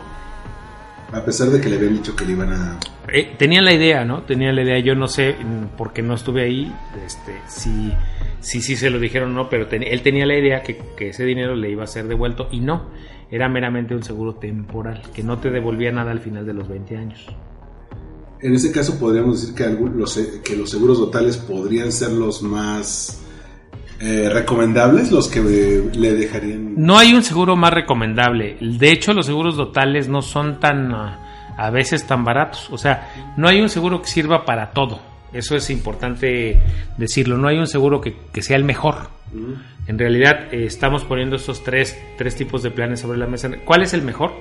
A 1.12 1.25
pesar 1.25 1.50
de 1.50 1.61
que 1.61 1.69
le 1.69 1.76
habían 1.76 1.95
dicho 1.95 2.16
que 2.16 2.25
le 2.25 2.33
iban 2.33 2.52
a... 2.52 2.81
Eh, 3.12 3.35
tenían 3.38 3.64
la 3.64 3.75
idea, 3.75 4.04
¿no? 4.04 4.23
Tenían 4.23 4.57
la 4.57 4.62
idea, 4.62 4.78
yo 4.78 4.95
no 4.95 5.09
sé, 5.09 5.35
mm, 5.35 5.76
porque 5.76 6.00
no 6.00 6.14
estuve 6.14 6.45
ahí, 6.45 6.73
este, 7.04 7.33
si 7.49 7.92
sí 8.40 8.61
si, 8.62 8.76
se 8.76 8.90
lo 8.90 8.99
dijeron 8.99 9.31
o 9.33 9.35
no, 9.35 9.49
pero 9.49 9.69
él 9.71 10.02
tenía 10.02 10.26
la 10.26 10.37
idea 10.37 10.62
que, 10.62 11.09
ese 11.09 11.25
dinero 11.25 11.54
le 11.54 11.71
iba 11.71 11.85
a 11.85 11.87
ser 11.87 12.09
devuelto 12.09 12.49
y 12.50 12.61
no, 12.61 12.90
era 13.31 13.49
meramente 13.49 13.95
un 13.95 14.02
seguro 14.02 14.37
temporal, 14.37 15.02
que 15.14 15.23
no 15.23 15.38
te 15.38 15.50
devolvía 15.50 15.92
nada 15.92 16.11
al 16.11 16.21
final 16.21 16.47
de 16.47 16.54
los 16.54 16.69
20 16.69 16.97
años. 16.97 17.26
En 18.40 18.54
ese 18.54 18.73
caso 18.73 18.99
podríamos 18.99 19.40
decir 19.40 19.54
que, 19.54 19.69
los, 19.69 20.16
que 20.42 20.57
los 20.57 20.71
seguros 20.71 20.99
totales 20.99 21.37
podrían 21.37 21.92
ser 21.92 22.12
los 22.12 22.42
más 22.42 23.22
eh, 24.04 24.28
recomendables 24.28 25.12
los 25.12 25.28
que 25.28 25.40
le 25.40 26.14
dejarían? 26.14 26.75
No 26.76 26.99
hay 26.99 27.14
un 27.14 27.23
seguro 27.23 27.54
más 27.54 27.73
recomendable. 27.73 28.56
De 28.61 28.90
hecho, 28.90 29.12
los 29.12 29.26
seguros 29.26 29.56
totales 29.56 30.09
no 30.09 30.23
son 30.23 30.59
tan 30.59 30.92
ah, 30.92 31.54
a 31.56 31.71
veces 31.71 32.04
tan 32.04 32.25
baratos. 32.25 32.68
O 32.73 32.78
sea, 32.78 33.35
no 33.37 33.47
hay 33.47 33.61
un 33.61 33.68
seguro 33.68 34.02
que 34.02 34.09
sirva 34.09 34.44
para 34.44 34.73
todo. 34.73 35.00
Eso 35.32 35.54
es 35.54 35.71
importante 35.71 36.59
decirlo. 36.99 37.38
No 37.38 37.47
hay 37.47 37.59
un 37.59 37.68
seguro 37.68 38.00
que, 38.00 38.42
sea 38.42 38.56
el 38.56 38.64
mejor. 38.64 39.09
En 39.87 39.99
realidad 39.99 40.52
eh, 40.52 40.64
estamos 40.66 41.04
poniendo 41.04 41.37
estos 41.37 41.62
tres, 41.62 41.97
tres 42.18 42.35
tipos 42.35 42.64
de 42.64 42.73
planes 42.73 42.99
sobre 42.99 43.18
la 43.18 43.28
mesa. 43.28 43.50
¿Cuál 43.64 43.82
es 43.82 43.94
el 43.94 44.02
mejor? 44.02 44.32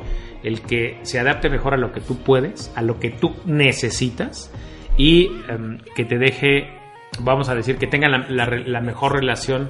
El 0.42 0.62
que 0.62 0.98
se 1.04 1.20
adapte 1.20 1.52
mejor 1.52 1.76
a 1.76 1.78
lo 1.78 1.92
que 1.94 2.02
tú 2.02 2.18
puedes, 2.18 2.72
a 2.76 2.82
lo 2.82 3.00
que 3.00 3.12
tú 3.12 3.36
necesitas 3.46 4.52
y 4.98 5.28
em, 5.48 5.78
que 5.96 6.04
te 6.04 6.18
deje 6.18 6.81
vamos 7.24 7.50
a 7.50 7.56
decir, 7.56 7.78
que 7.78 7.88
tengan 7.88 8.26
la, 8.30 8.82
mejor 8.82 9.14
relación 9.14 9.70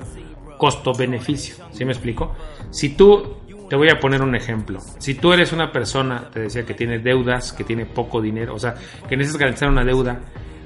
costo-beneficio. 0.57 1.55
¿Sí 1.71 1.85
me 1.85 1.91
explico? 1.91 2.35
Si 2.69 2.95
tú, 2.95 3.37
te 3.69 3.75
voy 3.75 3.89
a 3.89 3.99
poner 3.99 4.21
un 4.21 4.35
ejemplo. 4.35 4.79
Si 4.99 5.15
tú 5.15 5.33
eres 5.33 5.53
una 5.53 5.71
persona, 5.71 6.29
te 6.31 6.41
decía, 6.41 6.65
que 6.65 6.73
tiene 6.73 6.99
deudas, 6.99 7.53
que 7.53 7.63
tiene 7.63 7.85
poco 7.85 8.21
dinero, 8.21 8.55
o 8.55 8.59
sea, 8.59 8.75
que 9.07 9.17
necesitas 9.17 9.39
garantizar 9.39 9.69
una 9.69 9.83
deuda, 9.83 10.21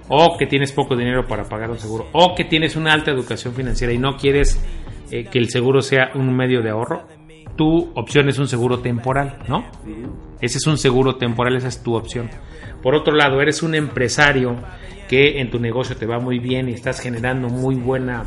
o 0.08 0.38
que 0.38 0.48
tienes 0.48 0.72
poco 0.72 0.96
dinero 0.96 1.26
para 1.28 1.44
pagar 1.44 1.72
un 1.72 1.80
seguro, 1.80 2.08
o 2.12 2.36
que 2.36 2.46
tienes 2.46 2.76
una 2.76 2.94
alta 2.94 3.12
educación 3.12 3.54
financiera 3.54 3.94
y 3.94 3.98
no 3.98 4.18
quieres 4.18 4.62
eh, 5.12 5.26
que 5.26 5.40
el 5.40 5.50
seguro 5.50 5.82
sea 5.82 6.12
un 6.16 6.36
medio 6.36 6.62
de 6.62 6.70
ahorro, 6.70 7.08
tu 7.56 7.92
opción 7.96 8.30
es 8.30 8.38
un 8.40 8.48
seguro 8.48 8.80
temporal, 8.80 9.40
¿no? 9.48 9.66
Ese 10.42 10.58
es 10.58 10.68
un 10.68 10.78
seguro 10.78 11.16
temporal, 11.16 11.56
esa 11.56 11.68
es 11.68 11.82
tu 11.82 11.96
opción. 11.96 12.30
Por 12.82 12.96
otro 12.96 13.16
lado, 13.16 13.42
eres 13.42 13.64
un 13.64 13.76
empresario 13.76 14.56
que 15.08 15.40
en 15.40 15.50
tu 15.50 15.60
negocio 15.60 15.96
te 15.96 16.06
va 16.06 16.20
muy 16.20 16.40
bien 16.40 16.70
y 16.70 16.74
estás 16.74 17.00
generando 17.00 17.50
muy 17.50 17.76
buena 17.76 18.26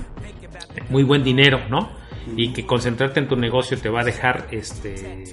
muy 0.90 1.02
buen 1.02 1.23
dinero, 1.23 1.61
¿no? 1.68 1.90
Y 2.37 2.52
que 2.52 2.66
concentrarte 2.66 3.20
en 3.20 3.28
tu 3.28 3.37
negocio 3.37 3.78
te 3.78 3.88
va 3.88 4.00
a 4.00 4.04
dejar 4.04 4.49
este 4.50 5.25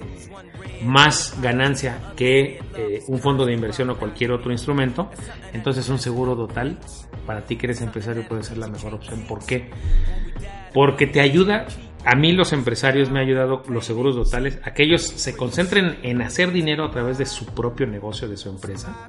más 0.83 1.39
ganancia 1.41 2.13
que 2.15 2.59
eh, 2.75 3.01
un 3.07 3.19
fondo 3.19 3.45
de 3.45 3.53
inversión 3.53 3.89
o 3.89 3.97
cualquier 3.97 4.31
otro 4.31 4.51
instrumento. 4.51 5.09
Entonces 5.53 5.89
un 5.89 5.99
seguro 5.99 6.35
total 6.35 6.77
para 7.25 7.41
ti 7.41 7.55
que 7.57 7.67
eres 7.67 7.81
empresario 7.81 8.27
puede 8.27 8.43
ser 8.43 8.57
la 8.57 8.67
mejor 8.67 8.93
opción. 8.93 9.25
¿Por 9.27 9.45
qué? 9.45 9.69
Porque 10.73 11.07
te 11.07 11.21
ayuda 11.21 11.65
a 12.05 12.15
mí 12.15 12.33
los 12.33 12.53
empresarios 12.53 13.09
me 13.09 13.19
ha 13.19 13.23
ayudado 13.23 13.63
los 13.67 13.85
seguros 13.85 14.15
totales 14.15 14.59
a 14.63 14.73
que 14.73 14.83
ellos 14.83 15.01
se 15.01 15.35
concentren 15.35 15.97
en 16.03 16.21
hacer 16.21 16.51
dinero 16.51 16.85
a 16.85 16.91
través 16.91 17.17
de 17.17 17.25
su 17.25 17.47
propio 17.47 17.87
negocio, 17.87 18.27
de 18.27 18.37
su 18.37 18.49
empresa, 18.49 19.07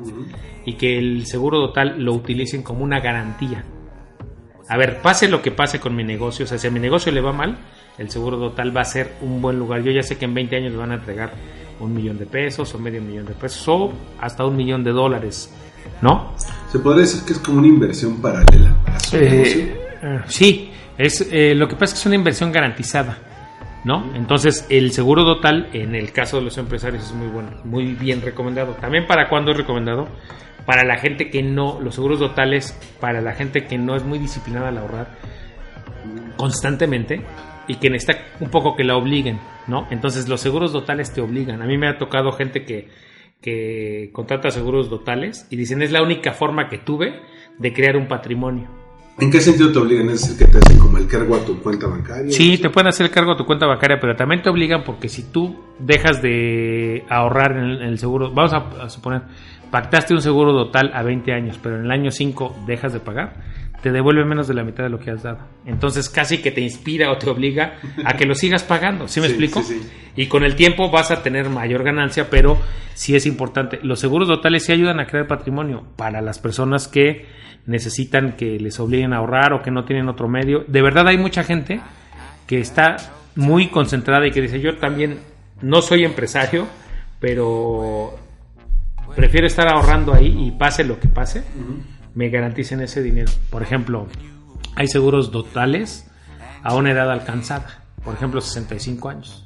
y 0.64 0.74
que 0.74 0.98
el 0.98 1.26
seguro 1.26 1.66
total 1.66 2.02
lo 2.02 2.14
utilicen 2.14 2.62
como 2.62 2.82
una 2.82 3.00
garantía. 3.00 3.64
A 4.68 4.76
ver, 4.78 5.00
pase 5.02 5.28
lo 5.28 5.42
que 5.42 5.52
pase 5.52 5.78
con 5.78 5.94
mi 5.94 6.04
negocio, 6.04 6.44
o 6.44 6.48
sea, 6.48 6.58
si 6.58 6.66
a 6.66 6.70
mi 6.70 6.80
negocio 6.80 7.12
le 7.12 7.20
va 7.20 7.32
mal, 7.32 7.58
el 7.98 8.10
seguro 8.10 8.38
total 8.38 8.74
va 8.74 8.80
a 8.80 8.86
ser 8.86 9.12
un 9.20 9.40
buen 9.42 9.58
lugar. 9.58 9.82
Yo 9.82 9.92
ya 9.92 10.02
sé 10.02 10.16
que 10.16 10.24
en 10.24 10.34
20 10.34 10.56
años 10.56 10.72
le 10.72 10.78
van 10.78 10.90
a 10.92 10.94
entregar 10.94 11.32
un 11.78 11.94
millón 11.94 12.18
de 12.18 12.26
pesos 12.26 12.74
o 12.74 12.78
medio 12.78 13.02
millón 13.02 13.26
de 13.26 13.34
pesos 13.34 13.68
o 13.68 13.92
hasta 14.20 14.44
un 14.44 14.56
millón 14.56 14.82
de 14.82 14.92
dólares, 14.92 15.54
¿no? 16.00 16.32
Se 16.70 16.78
podría 16.78 17.02
decir 17.02 17.22
que 17.24 17.34
es 17.34 17.38
como 17.38 17.58
una 17.58 17.68
inversión 17.68 18.20
paralela 18.22 18.74
a 18.86 18.98
su 18.98 19.16
eh, 19.16 19.30
negocio. 19.30 19.62
Eh, 19.62 20.20
sí, 20.26 20.70
Es, 20.98 21.28
eh, 21.30 21.54
lo 21.54 21.68
que 21.68 21.74
pasa 21.74 21.84
es 21.84 21.92
que 21.94 21.98
es 22.00 22.06
una 22.06 22.14
inversión 22.14 22.52
garantizada, 22.52 23.18
¿no? 23.84 24.14
Entonces, 24.14 24.66
el 24.70 24.92
seguro 24.92 25.24
total, 25.24 25.68
en 25.72 25.94
el 25.94 26.12
caso 26.12 26.38
de 26.38 26.44
los 26.44 26.56
empresarios, 26.56 27.04
es 27.04 27.12
muy 27.12 27.28
bueno, 27.28 27.50
muy 27.64 27.94
bien 27.94 28.22
recomendado. 28.22 28.74
También 28.74 29.06
para 29.06 29.28
cuando 29.28 29.50
es 29.50 29.58
recomendado, 29.58 30.08
para 30.64 30.84
la 30.84 30.96
gente 30.98 31.28
que 31.30 31.42
no, 31.42 31.80
los 31.80 31.94
seguros 31.94 32.18
totales, 32.18 32.78
para 33.00 33.20
la 33.20 33.34
gente 33.34 33.66
que 33.66 33.76
no 33.78 33.94
es 33.94 34.04
muy 34.04 34.18
disciplinada 34.18 34.68
al 34.68 34.78
ahorrar 34.78 35.08
constantemente 36.36 37.22
y 37.68 37.76
que 37.76 37.90
necesita 37.90 38.24
un 38.40 38.50
poco 38.50 38.74
que 38.74 38.84
la 38.84 38.96
obliguen, 38.96 39.38
¿no? 39.66 39.86
Entonces, 39.90 40.28
los 40.28 40.40
seguros 40.40 40.72
totales 40.72 41.12
te 41.12 41.20
obligan. 41.20 41.60
A 41.60 41.66
mí 41.66 41.76
me 41.76 41.88
ha 41.88 41.98
tocado 41.98 42.32
gente 42.32 42.64
que, 42.64 42.88
que 43.42 44.10
contrata 44.12 44.50
seguros 44.50 44.88
totales 44.88 45.46
y 45.50 45.56
dicen, 45.56 45.82
es 45.82 45.92
la 45.92 46.02
única 46.02 46.32
forma 46.32 46.68
que 46.70 46.78
tuve 46.78 47.20
de 47.58 47.72
crear 47.72 47.96
un 47.96 48.08
patrimonio. 48.08 48.85
¿En 49.18 49.30
qué 49.30 49.40
sentido 49.40 49.72
te 49.72 49.78
obligan? 49.78 50.10
¿Es 50.10 50.20
decir, 50.22 50.36
que 50.36 50.44
te 50.52 50.58
hacen 50.58 50.78
como 50.78 50.98
el 50.98 51.06
cargo 51.06 51.36
a 51.36 51.44
tu 51.44 51.58
cuenta 51.62 51.86
bancaria? 51.86 52.30
Sí, 52.30 52.58
te 52.58 52.68
pueden 52.68 52.88
hacer 52.88 53.06
el 53.06 53.12
cargo 53.12 53.32
a 53.32 53.36
tu 53.36 53.46
cuenta 53.46 53.66
bancaria, 53.66 53.98
pero 53.98 54.14
también 54.14 54.42
te 54.42 54.50
obligan 54.50 54.84
porque 54.84 55.08
si 55.08 55.22
tú 55.32 55.56
dejas 55.78 56.20
de 56.20 57.04
ahorrar 57.08 57.52
en 57.52 57.64
el, 57.64 57.76
en 57.82 57.88
el 57.88 57.98
seguro, 57.98 58.30
vamos 58.32 58.52
a, 58.52 58.84
a, 58.84 58.88
suponer, 58.90 59.22
pactaste 59.70 60.12
un 60.12 60.20
seguro 60.20 60.52
total 60.52 60.90
a 60.94 61.02
20 61.02 61.32
años, 61.32 61.58
pero 61.62 61.76
en 61.78 61.86
el 61.86 61.90
año 61.90 62.10
5 62.10 62.64
dejas 62.66 62.92
de 62.92 63.00
pagar, 63.00 63.34
te 63.82 63.90
devuelve 63.90 64.24
menos 64.26 64.48
de 64.48 64.54
la 64.54 64.64
mitad 64.64 64.84
de 64.84 64.90
lo 64.90 64.98
que 64.98 65.10
has 65.10 65.22
dado. 65.22 65.38
Entonces 65.64 66.10
casi 66.10 66.38
que 66.42 66.50
te 66.50 66.60
inspira 66.60 67.10
o 67.10 67.16
te 67.16 67.30
obliga 67.30 67.76
a 68.04 68.16
que 68.18 68.26
lo 68.26 68.34
sigas 68.34 68.64
pagando, 68.64 69.08
¿sí 69.08 69.20
me 69.20 69.28
Sí, 69.28 69.32
explico? 69.32 69.62
sí, 69.62 69.80
sí. 69.80 69.90
Y 70.16 70.26
con 70.26 70.44
el 70.44 70.56
tiempo 70.56 70.90
vas 70.90 71.10
a 71.10 71.22
tener 71.22 71.48
mayor 71.48 71.84
ganancia, 71.84 72.28
pero 72.28 72.58
sí 72.94 73.16
es 73.16 73.24
importante. 73.26 73.78
Los 73.82 73.98
seguros 74.00 74.28
totales 74.28 74.64
sí 74.64 74.72
ayudan 74.72 74.98
a 75.00 75.06
crear 75.06 75.26
patrimonio 75.26 75.84
para 75.96 76.20
las 76.22 76.38
personas 76.38 76.88
que 76.88 77.26
necesitan 77.66 78.32
que 78.32 78.58
les 78.58 78.78
obliguen 78.80 79.12
a 79.12 79.18
ahorrar 79.18 79.52
o 79.52 79.62
que 79.62 79.70
no 79.70 79.84
tienen 79.84 80.08
otro 80.08 80.28
medio. 80.28 80.64
De 80.66 80.82
verdad 80.82 81.08
hay 81.08 81.18
mucha 81.18 81.44
gente 81.44 81.80
que 82.46 82.60
está 82.60 82.96
muy 83.34 83.68
concentrada 83.68 84.26
y 84.26 84.30
que 84.30 84.40
dice, 84.40 84.60
yo 84.60 84.78
también 84.78 85.18
no 85.60 85.82
soy 85.82 86.04
empresario, 86.04 86.66
pero 87.20 88.18
prefiero 89.14 89.46
estar 89.46 89.68
ahorrando 89.68 90.14
ahí 90.14 90.46
y 90.46 90.50
pase 90.52 90.84
lo 90.84 91.00
que 91.00 91.08
pase, 91.08 91.44
me 92.14 92.28
garanticen 92.28 92.80
ese 92.80 93.02
dinero. 93.02 93.30
Por 93.50 93.62
ejemplo, 93.62 94.06
hay 94.74 94.86
seguros 94.88 95.30
totales 95.30 96.10
a 96.62 96.74
una 96.74 96.92
edad 96.92 97.10
alcanzada, 97.10 97.82
por 98.04 98.14
ejemplo 98.14 98.40
65 98.40 99.08
años, 99.08 99.45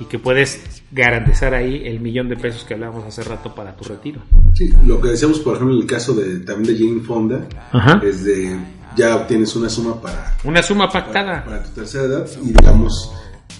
y 0.00 0.04
que 0.06 0.18
puedes 0.18 0.60
garantizar 0.90 1.54
ahí 1.54 1.82
el 1.86 2.00
millón 2.00 2.28
de 2.28 2.36
pesos 2.36 2.64
que 2.64 2.74
hablábamos 2.74 3.04
hace 3.04 3.22
rato 3.22 3.54
para 3.54 3.76
tu 3.76 3.84
retiro. 3.84 4.20
Sí, 4.54 4.70
lo 4.86 5.00
que 5.00 5.08
decíamos, 5.10 5.38
por 5.40 5.54
ejemplo, 5.56 5.74
en 5.76 5.82
el 5.82 5.86
caso 5.86 6.12
de 6.14 6.40
también 6.40 6.76
de 6.76 6.84
Jane 6.86 7.00
Fonda, 7.02 7.46
Ajá. 7.72 8.00
es 8.04 8.24
de 8.24 8.56
ya 8.96 9.16
obtienes 9.16 9.54
una 9.56 9.68
suma 9.70 10.00
para, 10.02 10.36
Una 10.44 10.62
suma 10.62 10.90
pactada. 10.90 11.44
para 11.44 11.62
tu 11.62 11.70
tercera 11.70 12.04
edad 12.04 12.26
y 12.42 12.48
digamos 12.52 13.10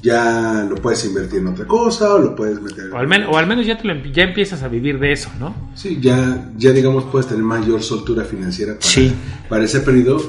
ya 0.03 0.67
lo 0.69 0.75
puedes 0.77 1.05
invertir 1.05 1.39
en 1.41 1.47
otra 1.49 1.65
cosa 1.65 2.15
o 2.15 2.19
lo 2.19 2.35
puedes 2.35 2.61
meter. 2.61 2.91
O 2.93 2.99
al, 2.99 3.07
men- 3.07 3.25
o 3.25 3.39
al 3.39 3.47
menos 3.47 3.65
ya, 3.65 3.79
te 3.79 3.87
lo 3.87 3.95
empie- 3.95 4.13
ya 4.13 4.25
empiezas 4.25 4.63
a 4.65 4.69
vivir 4.69 4.99
de 4.99 5.13
eso, 5.13 5.31
¿no? 5.39 5.55
Sí, 5.77 5.99
ya, 6.03 6.51
ya 6.57 6.73
digamos 6.73 7.05
puedes 7.05 7.29
tener 7.29 7.45
mayor 7.45 7.83
soltura 7.83 8.25
financiera 8.25 8.73
para, 8.75 8.85
Sí. 8.85 9.15
para 9.49 9.65
ese 9.65 9.81
periodo. 9.81 10.21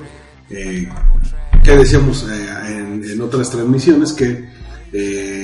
eh, 0.50 0.88
que 1.64 1.72
decíamos 1.78 2.28
eh, 2.30 2.48
en, 2.78 3.04
en 3.10 3.22
otras 3.22 3.50
transmisiones 3.50 4.12
que 4.14 4.48
eh, 4.92 5.43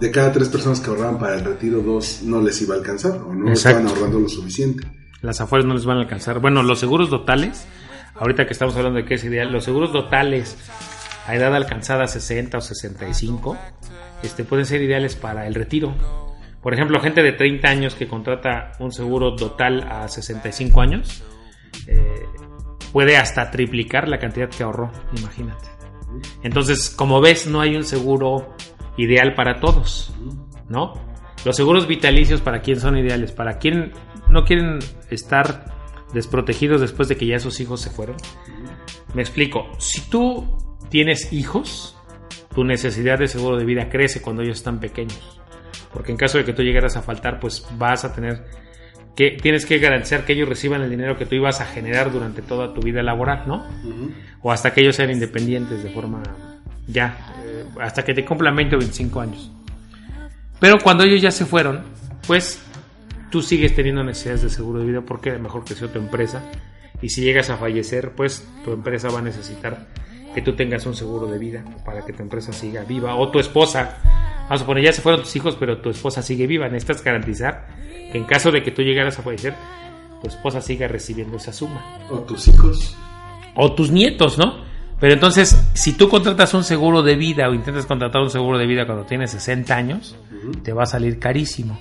de 0.00 0.10
cada 0.10 0.32
tres 0.32 0.48
personas 0.48 0.80
que 0.80 0.88
ahorraban 0.90 1.18
para 1.18 1.34
el 1.34 1.44
retiro, 1.44 1.80
dos 1.82 2.22
no 2.22 2.40
les 2.40 2.60
iba 2.62 2.74
a 2.74 2.78
alcanzar 2.78 3.12
o 3.12 3.34
no 3.34 3.50
Exacto. 3.50 3.78
estaban 3.78 3.86
ahorrando 3.86 4.20
lo 4.20 4.28
suficiente. 4.28 4.86
Las 5.20 5.40
afueras 5.40 5.66
no 5.66 5.74
les 5.74 5.84
van 5.84 5.98
a 5.98 6.00
alcanzar. 6.00 6.40
Bueno, 6.40 6.62
los 6.62 6.80
seguros 6.80 7.10
totales, 7.10 7.66
ahorita 8.14 8.46
que 8.46 8.52
estamos 8.52 8.74
hablando 8.76 8.98
de 8.98 9.04
qué 9.04 9.14
es 9.14 9.24
ideal, 9.24 9.52
los 9.52 9.64
seguros 9.64 9.92
totales 9.92 10.56
a 11.26 11.36
edad 11.36 11.54
alcanzada 11.54 12.06
60 12.06 12.56
o 12.56 12.60
65, 12.60 13.58
este, 14.22 14.44
pueden 14.44 14.64
ser 14.64 14.80
ideales 14.80 15.16
para 15.16 15.46
el 15.46 15.54
retiro. 15.54 15.94
Por 16.62 16.74
ejemplo, 16.74 16.98
gente 17.00 17.22
de 17.22 17.32
30 17.32 17.68
años 17.68 17.94
que 17.94 18.08
contrata 18.08 18.72
un 18.80 18.92
seguro 18.92 19.36
total 19.36 19.86
a 19.90 20.08
65 20.08 20.80
años, 20.80 21.22
eh, 21.86 22.26
puede 22.92 23.16
hasta 23.16 23.50
triplicar 23.50 24.08
la 24.08 24.18
cantidad 24.18 24.48
que 24.48 24.62
ahorró, 24.62 24.90
imagínate. 25.16 25.68
Entonces, 26.42 26.90
como 26.90 27.20
ves, 27.20 27.46
no 27.46 27.60
hay 27.60 27.76
un 27.76 27.84
seguro 27.84 28.56
ideal 28.96 29.34
para 29.34 29.60
todos, 29.60 30.12
¿no? 30.68 30.94
Los 31.44 31.56
seguros 31.56 31.86
vitalicios, 31.86 32.40
¿para 32.40 32.60
quién 32.60 32.80
son 32.80 32.98
ideales? 32.98 33.32
Para 33.32 33.58
quien 33.58 33.92
no 34.28 34.44
quieren 34.44 34.78
estar 35.10 35.64
desprotegidos 36.12 36.80
después 36.80 37.08
de 37.08 37.16
que 37.16 37.26
ya 37.26 37.38
sus 37.38 37.60
hijos 37.60 37.80
se 37.80 37.90
fueron. 37.90 38.16
Me 39.14 39.22
explico. 39.22 39.70
Si 39.78 40.02
tú 40.10 40.58
tienes 40.88 41.32
hijos, 41.32 41.96
tu 42.54 42.64
necesidad 42.64 43.18
de 43.18 43.26
seguro 43.26 43.56
de 43.56 43.64
vida 43.64 43.88
crece 43.88 44.20
cuando 44.20 44.42
ellos 44.42 44.58
están 44.58 44.80
pequeños. 44.80 45.40
Porque 45.92 46.12
en 46.12 46.18
caso 46.18 46.38
de 46.38 46.44
que 46.44 46.52
tú 46.52 46.62
llegaras 46.62 46.96
a 46.96 47.02
faltar, 47.02 47.40
pues 47.40 47.66
vas 47.78 48.04
a 48.04 48.12
tener 48.12 48.44
que 49.16 49.32
tienes 49.32 49.66
que 49.66 49.78
garantizar 49.78 50.24
que 50.24 50.32
ellos 50.32 50.48
reciban 50.48 50.82
el 50.82 50.90
dinero 50.90 51.16
que 51.16 51.26
tú 51.26 51.34
ibas 51.34 51.60
a 51.60 51.66
generar 51.66 52.12
durante 52.12 52.42
toda 52.42 52.72
tu 52.72 52.80
vida 52.80 53.02
laboral, 53.02 53.44
¿no? 53.46 53.66
O 54.40 54.52
hasta 54.52 54.72
que 54.72 54.82
ellos 54.82 54.96
sean 54.96 55.10
independientes 55.10 55.82
de 55.82 55.90
forma 55.90 56.22
ya, 56.86 57.34
eh, 57.44 57.64
hasta 57.80 58.04
que 58.04 58.14
te 58.14 58.24
cumplan 58.24 58.54
20 58.56 58.76
o 58.76 58.78
25 58.78 59.20
años. 59.20 59.50
Pero 60.58 60.78
cuando 60.82 61.04
ellos 61.04 61.22
ya 61.22 61.30
se 61.30 61.46
fueron, 61.46 61.82
pues 62.26 62.62
tú 63.30 63.42
sigues 63.42 63.74
teniendo 63.74 64.02
necesidades 64.04 64.42
de 64.42 64.50
seguro 64.50 64.80
de 64.80 64.86
vida 64.86 65.00
porque 65.02 65.30
a 65.30 65.34
lo 65.34 65.40
mejor 65.40 65.64
creció 65.64 65.88
tu 65.88 65.98
empresa 65.98 66.42
y 67.00 67.08
si 67.08 67.22
llegas 67.22 67.48
a 67.50 67.56
fallecer, 67.56 68.12
pues 68.12 68.46
tu 68.64 68.72
empresa 68.72 69.08
va 69.08 69.20
a 69.20 69.22
necesitar 69.22 69.86
que 70.34 70.42
tú 70.42 70.54
tengas 70.54 70.84
un 70.86 70.94
seguro 70.94 71.26
de 71.26 71.38
vida 71.38 71.64
para 71.84 72.04
que 72.04 72.12
tu 72.12 72.22
empresa 72.22 72.52
siga 72.52 72.84
viva 72.84 73.14
o 73.16 73.30
tu 73.30 73.38
esposa. 73.40 73.98
Vamos 74.42 74.50
a 74.50 74.58
suponer, 74.58 74.84
ya 74.84 74.92
se 74.92 75.00
fueron 75.02 75.22
tus 75.22 75.34
hijos, 75.36 75.56
pero 75.58 75.78
tu 75.78 75.90
esposa 75.90 76.22
sigue 76.22 76.46
viva. 76.46 76.68
Necesitas 76.68 77.02
garantizar 77.02 77.66
que 78.12 78.18
en 78.18 78.24
caso 78.24 78.50
de 78.52 78.62
que 78.62 78.70
tú 78.70 78.82
llegaras 78.82 79.18
a 79.18 79.22
fallecer, 79.22 79.54
tu 80.20 80.28
esposa 80.28 80.60
siga 80.60 80.86
recibiendo 80.88 81.36
esa 81.38 81.52
suma 81.52 81.98
O 82.10 82.18
tus 82.20 82.48
hijos. 82.48 82.96
o 83.54 83.72
tus 83.72 83.90
nietos, 83.90 84.36
¿no? 84.38 84.69
Pero 85.00 85.14
entonces, 85.14 85.70
si 85.72 85.94
tú 85.96 86.08
contratas 86.08 86.52
un 86.52 86.62
seguro 86.62 87.02
de 87.02 87.16
vida 87.16 87.48
o 87.48 87.54
intentas 87.54 87.86
contratar 87.86 88.20
un 88.20 88.30
seguro 88.30 88.58
de 88.58 88.66
vida 88.66 88.84
cuando 88.84 89.04
tienes 89.04 89.30
60 89.30 89.74
años, 89.74 90.16
te 90.62 90.74
va 90.74 90.82
a 90.82 90.86
salir 90.86 91.18
carísimo. 91.18 91.78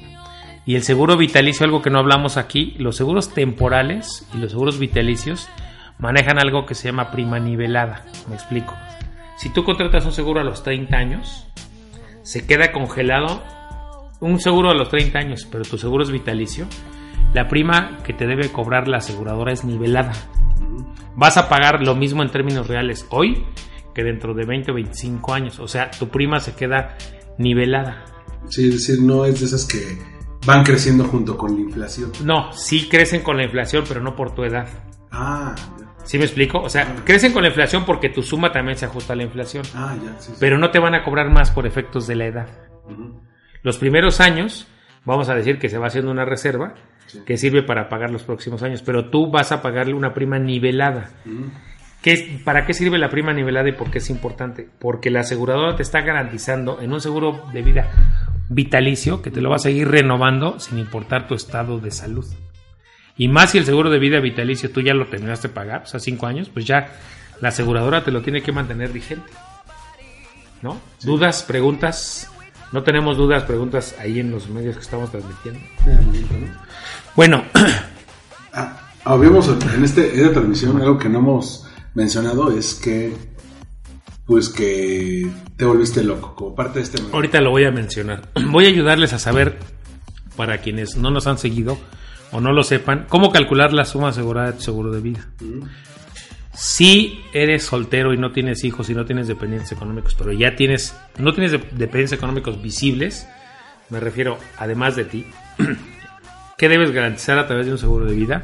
Y 0.65 0.75
el 0.75 0.83
seguro 0.83 1.17
vitalicio, 1.17 1.65
algo 1.65 1.81
que 1.81 1.89
no 1.89 1.99
hablamos 1.99 2.37
aquí, 2.37 2.75
los 2.77 2.95
seguros 2.95 3.33
temporales 3.33 4.25
y 4.33 4.37
los 4.37 4.51
seguros 4.51 4.79
vitalicios 4.79 5.49
manejan 5.97 6.39
algo 6.39 6.65
que 6.65 6.75
se 6.75 6.87
llama 6.87 7.11
prima 7.11 7.39
nivelada. 7.39 8.05
Me 8.29 8.35
explico. 8.35 8.73
Si 9.37 9.49
tú 9.49 9.63
contratas 9.63 10.05
un 10.05 10.13
seguro 10.13 10.39
a 10.39 10.43
los 10.43 10.63
30 10.63 10.95
años, 10.95 11.47
se 12.23 12.45
queda 12.45 12.71
congelado 12.71 13.43
un 14.21 14.39
seguro 14.39 14.69
a 14.69 14.73
los 14.73 14.89
30 14.89 15.17
años, 15.19 15.47
pero 15.49 15.63
tu 15.63 15.77
seguro 15.77 16.03
es 16.03 16.11
vitalicio, 16.11 16.67
la 17.33 17.47
prima 17.47 17.97
que 18.03 18.13
te 18.13 18.27
debe 18.27 18.49
cobrar 18.49 18.87
la 18.87 18.97
aseguradora 18.97 19.51
es 19.51 19.63
nivelada. 19.63 20.13
Vas 21.15 21.37
a 21.37 21.49
pagar 21.49 21.81
lo 21.83 21.95
mismo 21.95 22.23
en 22.23 22.29
términos 22.29 22.67
reales 22.67 23.05
hoy 23.09 23.45
que 23.93 24.03
dentro 24.03 24.33
de 24.33 24.45
20 24.45 24.71
o 24.71 24.75
25 24.75 25.33
años. 25.33 25.59
O 25.59 25.67
sea, 25.67 25.91
tu 25.91 26.09
prima 26.09 26.39
se 26.39 26.55
queda 26.55 26.97
nivelada. 27.37 28.05
Sí, 28.49 28.67
es 28.67 28.73
decir, 28.75 29.01
no 29.01 29.25
es 29.25 29.39
de 29.39 29.45
esas 29.45 29.65
que 29.65 29.97
van 30.45 30.63
creciendo 30.63 31.03
junto 31.05 31.37
con 31.37 31.55
la 31.55 31.61
inflación. 31.61 32.11
No, 32.23 32.53
sí 32.53 32.87
crecen 32.89 33.21
con 33.21 33.37
la 33.37 33.43
inflación, 33.43 33.83
pero 33.87 34.01
no 34.01 34.15
por 34.15 34.33
tu 34.33 34.43
edad. 34.43 34.67
Ah, 35.11 35.55
ya. 35.79 35.89
¿Sí 36.03 36.17
me 36.17 36.23
explico? 36.23 36.59
O 36.59 36.69
sea, 36.69 36.95
crecen 37.03 37.33
con 37.33 37.43
la 37.43 37.49
inflación 37.49 37.85
porque 37.85 38.09
tu 38.09 38.23
suma 38.23 38.51
también 38.51 38.77
se 38.77 38.85
ajusta 38.85 39.13
a 39.13 39.15
la 39.15 39.23
inflación. 39.23 39.63
Ah, 39.75 39.95
ya, 40.03 40.19
sí, 40.19 40.31
sí. 40.31 40.37
Pero 40.39 40.57
no 40.57 40.71
te 40.71 40.79
van 40.79 40.95
a 40.95 41.03
cobrar 41.03 41.29
más 41.29 41.51
por 41.51 41.67
efectos 41.67 42.07
de 42.07 42.15
la 42.15 42.25
edad. 42.25 42.47
Los 43.61 43.77
primeros 43.77 44.19
años, 44.21 44.67
vamos 45.05 45.29
a 45.29 45.35
decir 45.35 45.59
que 45.59 45.69
se 45.69 45.77
va 45.77 45.87
haciendo 45.87 46.09
una 46.09 46.25
reserva 46.25 46.75
Sí. 47.09 47.21
que 47.25 47.37
sirve 47.37 47.63
para 47.63 47.89
pagar 47.89 48.11
los 48.11 48.21
próximos 48.21 48.61
años, 48.61 48.83
pero 48.83 49.09
tú 49.09 49.31
vas 49.31 49.51
a 49.51 49.63
pagarle 49.63 49.95
una 49.95 50.13
prima 50.13 50.37
nivelada. 50.37 51.09
¿Qué 52.03 52.39
¿Para 52.45 52.65
qué 52.65 52.73
sirve 52.73 52.99
la 52.99 53.09
prima 53.09 53.33
nivelada 53.33 53.67
y 53.67 53.71
por 53.71 53.89
qué 53.89 53.97
es 53.97 54.09
importante? 54.11 54.69
Porque 54.77 55.09
la 55.09 55.21
aseguradora 55.21 55.75
te 55.75 55.81
está 55.81 56.01
garantizando 56.01 56.79
en 56.81 56.93
un 56.93 57.01
seguro 57.01 57.45
de 57.51 57.63
vida 57.63 57.89
vitalicio 58.47 59.23
que 59.23 59.31
te 59.31 59.41
lo 59.41 59.49
va 59.49 59.55
a 59.55 59.59
seguir 59.59 59.89
renovando 59.89 60.59
sin 60.59 60.77
importar 60.77 61.27
tu 61.27 61.33
estado 61.33 61.79
de 61.79 61.89
salud. 61.89 62.25
Y 63.17 63.27
más 63.27 63.51
si 63.51 63.57
el 63.57 63.65
seguro 63.65 63.89
de 63.89 63.99
vida 63.99 64.19
vitalicio 64.19 64.71
tú 64.71 64.81
ya 64.81 64.93
lo 64.93 65.07
terminaste 65.07 65.49
de 65.49 65.53
pagar, 65.53 65.81
o 65.83 65.85
sea, 65.87 65.99
cinco 65.99 66.27
años, 66.27 66.49
pues 66.49 66.65
ya 66.65 66.91
la 67.41 67.49
aseguradora 67.49 68.03
te 68.03 68.11
lo 68.11 68.21
tiene 68.21 68.41
que 68.41 68.51
mantener 68.51 68.91
vigente. 68.91 69.29
¿No? 70.61 70.79
¿Dudas, 71.01 71.43
preguntas? 71.43 72.31
No 72.71 72.83
tenemos 72.83 73.17
dudas, 73.17 73.43
preguntas 73.43 73.95
ahí 73.99 74.19
en 74.19 74.31
los 74.31 74.47
medios 74.49 74.75
que 74.75 74.81
estamos 74.81 75.11
transmitiendo. 75.11 75.59
¿no? 75.85 76.68
Bueno, 77.15 77.43
Ah, 78.53 78.91
habíamos 79.05 79.47
en, 79.47 79.83
este, 79.83 80.13
en 80.13 80.19
esta 80.21 80.33
transmisión 80.33 80.81
algo 80.81 80.97
que 80.97 81.07
no 81.09 81.19
hemos 81.19 81.67
mencionado 81.93 82.51
es 82.51 82.73
que 82.75 83.13
pues 84.25 84.49
que 84.49 85.29
te 85.55 85.65
volviste 85.65 86.03
loco 86.03 86.35
como 86.35 86.55
parte 86.55 86.79
de 86.79 86.85
este 86.85 87.01
Ahorita 87.11 87.41
lo 87.41 87.51
voy 87.51 87.65
a 87.65 87.71
mencionar. 87.71 88.29
Voy 88.47 88.65
a 88.65 88.69
ayudarles 88.69 89.13
a 89.13 89.19
saber, 89.19 89.57
para 90.35 90.59
quienes 90.59 90.97
no 90.97 91.09
nos 91.11 91.25
han 91.27 91.37
seguido 91.37 91.77
o 92.31 92.39
no 92.41 92.53
lo 92.53 92.63
sepan, 92.63 93.05
cómo 93.09 93.31
calcular 93.31 93.73
la 93.73 93.85
suma 93.85 94.09
asegurada 94.09 94.47
de 94.51 94.53
tu 94.53 94.61
seguro 94.63 94.91
de 94.91 95.01
vida. 95.01 95.27
Si 96.53 97.21
eres 97.33 97.63
soltero 97.63 98.13
y 98.13 98.17
no 98.17 98.31
tienes 98.31 98.63
hijos 98.63 98.89
y 98.89 98.93
no 98.95 99.05
tienes 99.05 99.27
dependientes 99.27 99.71
económicos, 99.71 100.13
pero 100.15 100.31
ya 100.31 100.55
tienes, 100.55 100.95
no 101.17 101.33
tienes 101.33 101.51
de- 101.53 101.57
dependientes 101.59 102.13
económicos 102.13 102.61
visibles, 102.61 103.27
me 103.89 103.99
refiero 103.99 104.37
además 104.57 104.95
de 104.95 105.05
ti, 105.05 105.25
¿qué 106.59 106.69
debes 106.69 106.91
garantizar 106.91 107.39
a 107.39 107.47
través 107.47 107.65
de 107.65 107.71
un 107.71 107.77
seguro 107.79 108.05
de 108.05 108.13
vida? 108.13 108.43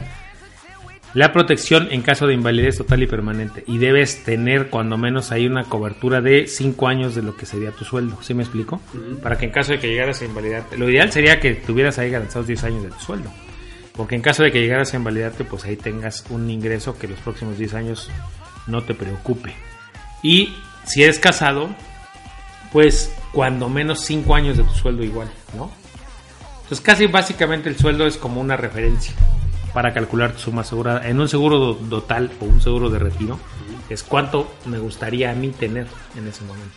La 1.14 1.32
protección 1.32 1.90
en 1.92 2.02
caso 2.02 2.28
de 2.28 2.34
invalidez 2.34 2.78
total 2.78 3.04
y 3.04 3.08
permanente. 3.08 3.64
Y 3.68 3.78
debes 3.78 4.24
tener 4.24 4.70
cuando 4.70 4.98
menos 4.98 5.32
ahí 5.32 5.46
una 5.46 5.66
cobertura 5.66 6.22
de 6.22 6.48
5 6.48 6.88
años 6.88 7.16
de 7.16 7.22
lo 7.22 7.38
que 7.38 7.46
sería 7.46 7.72
tu 7.72 7.86
sueldo. 7.86 8.18
¿Sí 8.22 8.34
me 8.34 8.44
explico? 8.44 8.82
Para 9.22 9.38
que 9.38 9.46
en 9.46 9.52
caso 9.52 9.74
de 9.74 9.80
que 9.80 9.88
llegaras 9.88 10.22
a 10.22 10.26
invalidarte, 10.26 10.78
lo 10.78 10.90
ideal 10.90 11.12
sería 11.12 11.40
que 11.40 11.56
tuvieras 11.56 12.00
ahí 12.00 12.10
garantizados 12.10 12.48
10 12.48 12.64
años 12.64 12.84
de 12.84 12.90
tu 12.90 13.00
sueldo. 13.00 13.32
Porque 13.96 14.16
en 14.16 14.22
caso 14.22 14.44
de 14.44 14.52
que 14.52 14.60
llegaras 14.60 14.94
a 14.94 14.98
invalidarte, 14.98 15.46
pues 15.46 15.64
ahí 15.64 15.78
tengas 15.78 16.26
un 16.30 16.50
ingreso 16.50 16.98
que 16.98 17.08
los 17.08 17.20
próximos 17.20 17.58
10 17.58 17.74
años 17.76 18.12
no 18.68 18.84
te 18.84 18.94
preocupe. 18.94 19.54
Y 20.22 20.54
si 20.86 21.04
eres 21.04 21.20
casado, 21.20 21.70
pues 22.74 23.14
cuando 23.32 23.70
menos 23.70 24.02
5 24.02 24.36
años 24.36 24.58
de 24.58 24.64
tu 24.64 24.74
sueldo 24.74 25.04
igual, 25.04 25.30
¿no? 25.56 25.72
Entonces 26.66 26.82
casi 26.82 27.06
básicamente 27.06 27.70
el 27.70 27.78
sueldo 27.78 28.08
es 28.08 28.18
como 28.18 28.42
una 28.42 28.58
referencia 28.58 29.14
para 29.72 29.94
calcular 29.94 30.32
tu 30.32 30.40
suma 30.40 30.62
asegurada. 30.62 31.08
En 31.08 31.20
un 31.20 31.30
seguro 31.30 31.76
total 31.76 32.32
o 32.40 32.46
un 32.46 32.60
seguro 32.60 32.90
de 32.90 32.98
retiro 32.98 33.38
es 33.88 34.02
cuánto 34.02 34.52
me 34.66 34.80
gustaría 34.80 35.30
a 35.30 35.36
mí 35.36 35.50
tener 35.50 35.86
en 36.18 36.28
ese 36.28 36.44
momento. 36.44 36.74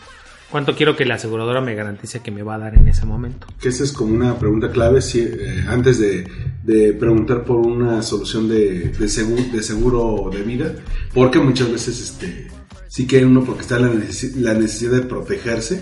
Cuánto 0.50 0.76
quiero 0.76 0.94
que 0.94 1.06
la 1.06 1.14
aseguradora 1.14 1.62
me 1.62 1.74
garantice 1.74 2.20
que 2.20 2.30
me 2.30 2.42
va 2.42 2.56
a 2.56 2.58
dar 2.58 2.74
en 2.74 2.86
ese 2.86 3.06
momento. 3.06 3.46
Que 3.58 3.70
esa 3.70 3.82
es 3.82 3.92
como 3.92 4.14
una 4.14 4.38
pregunta 4.38 4.70
clave 4.70 5.00
si, 5.00 5.20
eh, 5.20 5.64
antes 5.66 5.98
de, 5.98 6.28
de 6.62 6.92
preguntar 6.92 7.44
por 7.44 7.56
una 7.56 8.02
solución 8.02 8.46
de, 8.46 8.90
de, 8.90 9.08
seguro, 9.08 9.42
de 9.50 9.62
seguro 9.62 10.30
de 10.30 10.42
vida, 10.42 10.74
porque 11.14 11.38
muchas 11.38 11.72
veces 11.72 11.98
este, 11.98 12.48
sí 12.88 13.06
quiere 13.06 13.24
uno 13.24 13.42
porque 13.42 13.62
está 13.62 13.78
la, 13.78 13.88
la 13.88 14.54
necesidad 14.54 14.92
de 14.92 15.02
protegerse, 15.02 15.80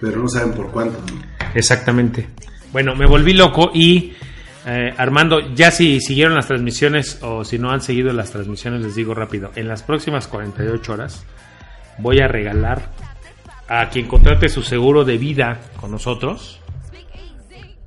pero 0.00 0.20
no 0.20 0.28
saben 0.28 0.54
por 0.54 0.72
cuánto. 0.72 0.98
¿no? 0.98 1.22
Exactamente. 1.54 2.26
Bueno, 2.74 2.96
me 2.96 3.06
volví 3.06 3.34
loco 3.34 3.70
y 3.72 4.14
eh, 4.66 4.92
Armando, 4.98 5.54
ya 5.54 5.70
si 5.70 6.00
siguieron 6.00 6.34
las 6.34 6.48
transmisiones 6.48 7.20
o 7.22 7.44
si 7.44 7.56
no 7.56 7.70
han 7.70 7.80
seguido 7.80 8.12
las 8.12 8.32
transmisiones, 8.32 8.82
les 8.82 8.96
digo 8.96 9.14
rápido, 9.14 9.52
en 9.54 9.68
las 9.68 9.84
próximas 9.84 10.26
48 10.26 10.92
horas 10.92 11.24
voy 11.98 12.18
a 12.18 12.26
regalar 12.26 12.90
a 13.68 13.88
quien 13.90 14.08
contrate 14.08 14.48
su 14.48 14.64
seguro 14.64 15.04
de 15.04 15.18
vida 15.18 15.60
con 15.80 15.92
nosotros. 15.92 16.58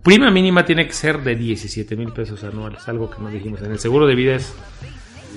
Prima 0.03 0.31
mínima 0.31 0.63
tiene 0.63 0.87
que 0.87 0.93
ser 0.93 1.21
de 1.21 1.35
17 1.35 1.97
mil 1.97 2.13
pesos 2.13 2.41
anuales, 2.45 2.87
algo 2.87 3.09
que 3.09 3.21
no 3.21 3.27
dijimos. 3.27 3.61
En 3.63 3.73
el 3.73 3.79
seguro 3.79 4.07
de 4.07 4.15
vida 4.15 4.35
es... 4.35 4.55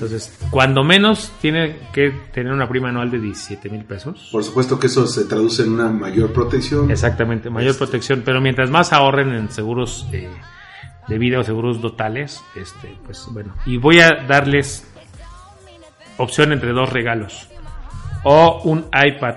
Entonces, 0.01 0.35
cuando 0.51 0.83
menos 0.83 1.31
tiene 1.43 1.77
que 1.93 2.11
tener 2.33 2.55
una 2.55 2.67
prima 2.67 2.89
anual 2.89 3.11
de 3.11 3.21
17 3.21 3.69
mil 3.69 3.85
pesos. 3.85 4.31
Por 4.33 4.43
supuesto 4.43 4.81
que 4.81 4.87
eso 4.87 5.07
se 5.07 5.27
traduce 5.27 5.63
en 5.63 5.73
una 5.73 5.91
mayor 5.91 6.33
protección. 6.33 6.91
Exactamente, 6.91 7.51
mayor 7.51 7.73
Este. 7.73 7.85
protección, 7.85 8.23
pero 8.25 8.41
mientras 8.41 8.71
más 8.71 8.95
ahorren 8.95 9.35
en 9.35 9.51
seguros 9.51 10.07
eh, 10.13 10.31
de 11.07 11.19
vida 11.19 11.41
o 11.41 11.45
seguros 11.45 11.83
totales, 11.83 12.41
este, 12.57 12.97
pues 13.05 13.27
bueno. 13.31 13.55
Y 13.67 13.77
voy 13.77 14.01
a 14.01 14.25
darles 14.27 14.87
opción 16.17 16.53
entre 16.53 16.73
dos 16.73 16.91
regalos. 16.91 17.49
O 18.25 18.63
un 18.65 18.87
iPad, 18.87 19.35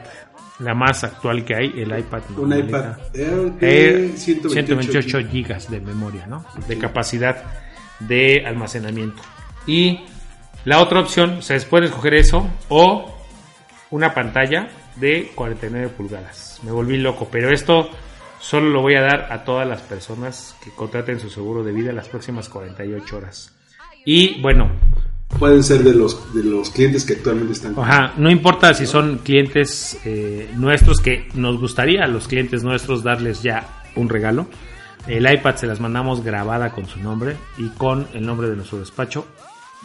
la 0.59 0.73
más 0.73 1.03
actual 1.03 1.43
que 1.43 1.55
hay, 1.55 1.73
el 1.75 1.99
iPad. 1.99 2.21
Un 2.29 2.35
normalita. 2.49 2.99
iPad 3.11 3.15
Air 3.15 3.51
de 3.51 3.89
Air 3.89 4.17
128, 4.17 4.49
128 4.49 5.29
gigas 5.29 5.69
de 5.69 5.81
memoria, 5.81 6.25
¿no? 6.25 6.45
De 6.69 6.77
capacidad 6.77 7.43
de 7.99 8.45
almacenamiento. 8.45 9.21
Y 9.67 9.99
la 10.65 10.81
otra 10.81 10.99
opción, 10.99 11.37
o 11.39 11.41
sea, 11.41 11.57
pueden 11.69 11.89
escoger 11.89 12.13
eso 12.13 12.47
o 12.69 13.13
una 13.91 14.13
pantalla 14.13 14.69
de 14.95 15.31
49 15.35 15.89
pulgadas. 15.89 16.59
Me 16.63 16.71
volví 16.71 16.97
loco, 16.97 17.27
pero 17.31 17.49
esto 17.51 17.89
solo 18.39 18.69
lo 18.69 18.81
voy 18.81 18.95
a 18.95 19.01
dar 19.01 19.31
a 19.31 19.43
todas 19.43 19.67
las 19.67 19.81
personas 19.81 20.55
que 20.63 20.71
contraten 20.71 21.19
su 21.19 21.29
seguro 21.29 21.63
de 21.63 21.71
vida 21.71 21.91
las 21.91 22.09
próximas 22.09 22.49
48 22.49 23.17
horas. 23.17 23.53
Y 24.05 24.41
bueno, 24.41 24.69
Pueden 25.39 25.63
ser 25.63 25.83
de 25.83 25.93
los, 25.93 26.33
de 26.33 26.43
los 26.43 26.69
clientes 26.69 27.05
que 27.05 27.13
actualmente 27.13 27.53
están. 27.53 27.77
Ajá, 27.77 28.13
no 28.17 28.29
importa 28.29 28.73
si 28.73 28.85
son 28.85 29.19
clientes 29.19 29.99
eh, 30.05 30.49
nuestros, 30.55 30.99
que 31.01 31.27
nos 31.33 31.59
gustaría 31.59 32.03
a 32.03 32.07
los 32.07 32.27
clientes 32.27 32.63
nuestros 32.63 33.03
darles 33.03 33.41
ya 33.41 33.81
un 33.95 34.09
regalo. 34.09 34.47
El 35.07 35.31
iPad 35.31 35.55
se 35.55 35.67
las 35.67 35.79
mandamos 35.79 36.23
grabada 36.23 36.71
con 36.71 36.85
su 36.85 36.99
nombre 36.99 37.35
y 37.57 37.69
con 37.69 38.07
el 38.13 38.25
nombre 38.25 38.49
de 38.49 38.55
nuestro 38.55 38.79
despacho. 38.79 39.25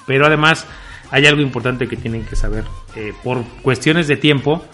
Pero 0.08 0.26
además 0.26 0.66
hay 1.12 1.26
algo 1.26 1.40
importante 1.40 1.86
que 1.86 1.96
tienen 1.96 2.24
que 2.24 2.34
saber. 2.34 2.64
Eh, 2.96 3.12
por 3.22 3.44
cuestiones 3.62 4.08
de 4.08 4.16
tiempo 4.16 4.64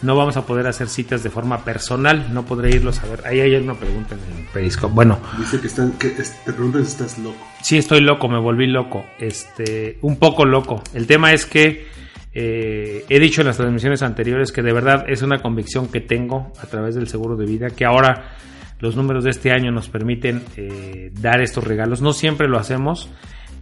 no 0.00 0.16
vamos 0.16 0.36
a 0.36 0.46
poder 0.46 0.66
hacer 0.66 0.88
citas 0.88 1.22
de 1.22 1.30
forma 1.30 1.64
personal. 1.64 2.32
No 2.32 2.44
podré 2.46 2.70
irlos 2.70 3.02
a 3.02 3.06
ver. 3.06 3.26
Ahí 3.26 3.40
hay 3.40 3.54
una 3.56 3.74
pregunta 3.74 4.14
en 4.14 4.38
el 4.38 4.46
Periscope. 4.52 4.94
Bueno, 4.94 5.18
Dice 5.38 5.60
que, 5.60 5.66
están, 5.66 5.92
que 5.92 6.08
te 6.08 6.52
preguntan 6.52 6.84
si 6.84 6.92
estás 6.92 7.18
loco. 7.18 7.36
Sí, 7.62 7.76
estoy 7.76 8.00
loco, 8.00 8.28
me 8.28 8.38
volví 8.38 8.66
loco. 8.66 9.04
Este, 9.18 9.98
un 10.02 10.16
poco 10.16 10.44
loco. 10.44 10.82
El 10.94 11.06
tema 11.06 11.32
es 11.32 11.46
que 11.46 11.86
eh, 12.32 13.04
he 13.08 13.20
dicho 13.20 13.40
en 13.40 13.46
las 13.46 13.56
transmisiones 13.56 14.02
anteriores 14.02 14.50
que 14.50 14.62
de 14.62 14.72
verdad 14.72 15.04
es 15.08 15.22
una 15.22 15.40
convicción 15.40 15.88
que 15.88 16.00
tengo 16.00 16.52
a 16.62 16.66
través 16.66 16.96
del 16.96 17.08
seguro 17.08 17.36
de 17.36 17.46
vida, 17.46 17.68
que 17.70 17.84
ahora 17.84 18.36
los 18.80 18.96
números 18.96 19.24
de 19.24 19.30
este 19.30 19.52
año 19.52 19.70
nos 19.70 19.88
permiten 19.88 20.42
eh, 20.56 21.10
dar 21.14 21.40
estos 21.40 21.64
regalos. 21.64 22.02
No 22.02 22.12
siempre 22.12 22.48
lo 22.48 22.58
hacemos, 22.58 23.08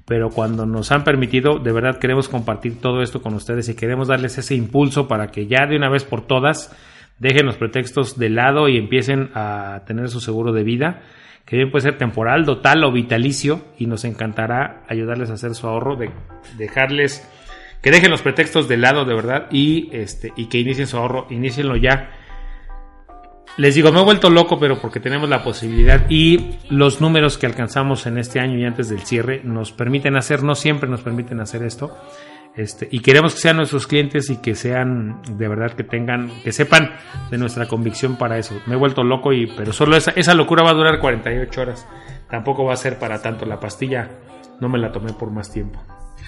pero 0.07 0.31
cuando 0.31 0.67
nos 0.67 0.91
han 0.93 1.05
permitido, 1.05 1.59
de 1.59 1.73
verdad 1.73 1.99
queremos 1.99 2.29
compartir 2.29 2.81
todo 2.81 3.03
esto 3.03 3.23
con 3.23 3.35
ustedes 3.35 3.69
y 3.69 3.75
queremos 3.75 4.09
darles 4.09 4.39
ese 4.39 4.55
impulso 4.55 5.09
para 5.09 5.29
que 5.29 5.47
ya 5.47 5.67
de 5.67 5.77
una 5.77 5.89
vez 5.89 6.05
por 6.05 6.27
todas 6.27 6.75
dejen 7.19 7.47
los 7.47 7.57
pretextos 7.57 8.19
de 8.19 8.31
lado 8.31 8.69
y 8.69 8.77
empiecen 8.77 9.31
a 9.35 9.83
tener 9.87 10.09
su 10.09 10.21
seguro 10.21 10.53
de 10.53 10.65
vida, 10.65 11.03
que 11.45 11.57
bien 11.57 11.71
puede 11.71 11.83
ser 11.83 11.99
temporal, 11.99 12.45
total 12.45 12.83
o 12.85 12.93
vitalicio, 12.93 13.65
y 13.79 13.87
nos 13.87 14.05
encantará 14.05 14.83
ayudarles 14.89 15.31
a 15.31 15.35
hacer 15.35 15.55
su 15.55 15.67
ahorro, 15.69 15.97
de 15.97 16.11
dejarles 16.59 17.29
que 17.81 17.91
dejen 17.91 18.11
los 18.11 18.23
pretextos 18.23 18.69
de 18.69 18.77
lado 18.77 19.05
de 19.05 19.15
verdad 19.15 19.49
y 19.51 19.89
este 19.93 20.33
y 20.37 20.47
que 20.47 20.59
inicien 20.59 20.87
su 20.87 20.97
ahorro, 20.97 21.27
inicienlo 21.31 21.77
ya. 21.77 22.11
Les 23.59 23.75
digo, 23.75 23.93
me 23.93 24.01
he 24.01 24.05
vuelto 24.05 24.31
loco, 24.31 24.59
pero 24.59 24.79
porque 24.79 24.99
tenemos 24.99 25.29
la 25.29 25.43
posibilidad 25.43 26.09
y 26.09 26.57
los 26.71 27.01
números 27.01 27.37
que 27.37 27.47
alcanzamos 27.47 28.07
en 28.07 28.19
este 28.19 28.41
año 28.41 28.59
y 28.59 28.65
antes 28.65 28.89
del 28.89 29.01
cierre 29.01 29.43
nos 29.45 29.73
permiten 29.73 30.17
hacer, 30.17 30.43
no 30.43 30.55
siempre 30.55 30.89
nos 30.89 31.03
permiten 31.03 31.41
hacer 31.41 31.63
esto. 31.63 31.97
Este, 32.55 32.87
y 32.91 33.01
queremos 33.01 33.35
que 33.35 33.41
sean 33.41 33.57
nuestros 33.57 33.87
clientes 33.87 34.29
y 34.29 34.37
que 34.37 34.55
sean 34.55 35.23
de 35.39 35.49
verdad 35.49 35.73
que 35.73 35.85
tengan, 35.85 36.31
que 36.43 36.53
sepan 36.53 36.93
de 37.31 37.39
nuestra 37.39 37.67
convicción 37.67 38.17
para 38.17 38.39
eso. 38.39 38.61
Me 38.67 38.75
he 38.75 38.79
vuelto 38.79 39.03
loco 39.03 39.33
y, 39.33 39.47
pero 39.57 39.73
solo 39.73 39.97
esa, 39.97 40.13
esa 40.13 40.35
locura 40.35 40.63
va 40.63 40.71
a 40.71 40.75
durar 40.75 40.99
48 40.99 41.61
horas. 41.61 41.87
Tampoco 42.31 42.65
va 42.65 42.75
a 42.75 42.77
ser 42.77 42.99
para 42.99 43.21
tanto. 43.21 43.47
La 43.47 43.61
pastilla 43.61 44.11
no 44.61 44.69
me 44.69 44.79
la 44.79 44.93
tomé 44.93 45.13
por 45.13 45.31
más 45.31 45.53
tiempo. 45.53 45.83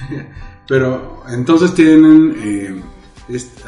Pero 0.68 1.22
entonces 1.28 1.74
tienen 1.74 2.34
eh, 2.42 2.82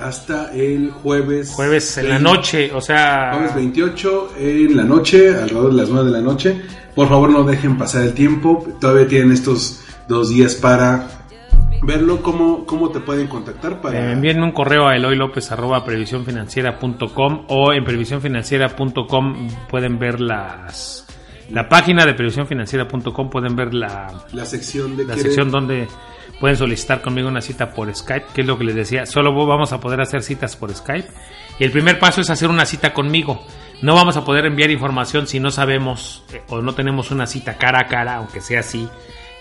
hasta 0.01 0.53
el 0.55 0.91
jueves. 0.91 1.53
Jueves 1.55 1.99
en 1.99 2.09
la 2.09 2.15
20 2.19 2.31
noche, 2.31 2.73
o 2.73 2.81
sea, 2.81 3.31
Jueves 3.35 3.55
28 3.55 4.33
en 4.39 4.77
la 4.77 4.85
noche, 4.85 5.31
alrededor 5.31 5.71
de 5.73 5.77
las 5.83 5.89
9 5.89 6.07
de 6.07 6.13
la 6.13 6.21
noche. 6.23 6.61
Por 6.95 7.09
favor, 7.09 7.31
no 7.31 7.43
dejen 7.45 7.77
pasar 7.79 8.03
el 8.03 8.13
tiempo. 8.15 8.65
Todavía 8.81 9.07
tienen 9.09 9.33
estos 9.33 9.81
dos 10.09 10.29
días 10.31 10.55
para 10.55 11.09
verlo. 11.83 12.23
¿Cómo, 12.23 12.65
cómo 12.67 12.91
te 12.91 13.01
pueden 13.01 13.27
contactar? 13.29 13.81
Para... 13.81 13.99
Eh, 13.99 14.13
envíenme 14.13 14.45
un 14.45 14.53
correo 14.53 14.87
a 14.89 14.97
eloylopez.previsiónfinanciera.com 14.97 17.45
o 17.49 17.73
en 17.73 17.85
previsiónfinanciera.com 17.85 19.49
pueden 19.69 19.99
ver 19.99 20.21
las 20.21 21.05
la 21.51 21.69
página 21.69 22.05
de 22.05 22.15
previsiónfinanciera.com 22.15 23.31
pueden 23.31 23.55
ver 23.55 23.73
la, 23.73 24.13
la 24.33 24.45
sección 24.45 24.97
de 24.97 25.05
la 25.05 25.15
quiere- 25.15 25.29
sección 25.29 25.51
donde 25.51 25.87
pueden 26.41 26.57
solicitar 26.57 27.03
conmigo 27.03 27.29
una 27.29 27.41
cita 27.41 27.71
por 27.71 27.95
Skype, 27.95 28.27
que 28.35 28.43
es 28.43 28.47
lo 28.47 28.59
que 28.59 28.65
les 28.65 28.75
decía, 28.75 29.07
solo 29.07 29.33
vamos 29.47 29.73
a 29.73 29.81
poder 29.81 30.01
hacer 30.01 30.23
citas 30.23 30.57
por 30.57 30.75
Skype. 30.75 31.09
Y 31.59 31.65
el 31.65 31.71
primer 31.71 31.99
paso 31.99 32.21
es 32.21 32.31
hacer 32.31 32.51
una 32.51 32.67
cita 32.67 32.93
conmigo. 32.93 33.45
No 33.83 33.95
vamos 33.95 34.17
a 34.17 34.25
poder 34.25 34.47
enviar 34.47 34.71
información 34.71 35.27
si 35.27 35.41
no 35.41 35.51
sabemos 35.51 36.25
eh, 36.33 36.43
o 36.49 36.63
no 36.63 36.75
tenemos 36.75 37.11
una 37.11 37.27
cita 37.27 37.59
cara 37.59 37.81
a 37.81 37.87
cara, 37.87 38.17
aunque 38.17 38.41
sea 38.41 38.61
así 38.61 38.89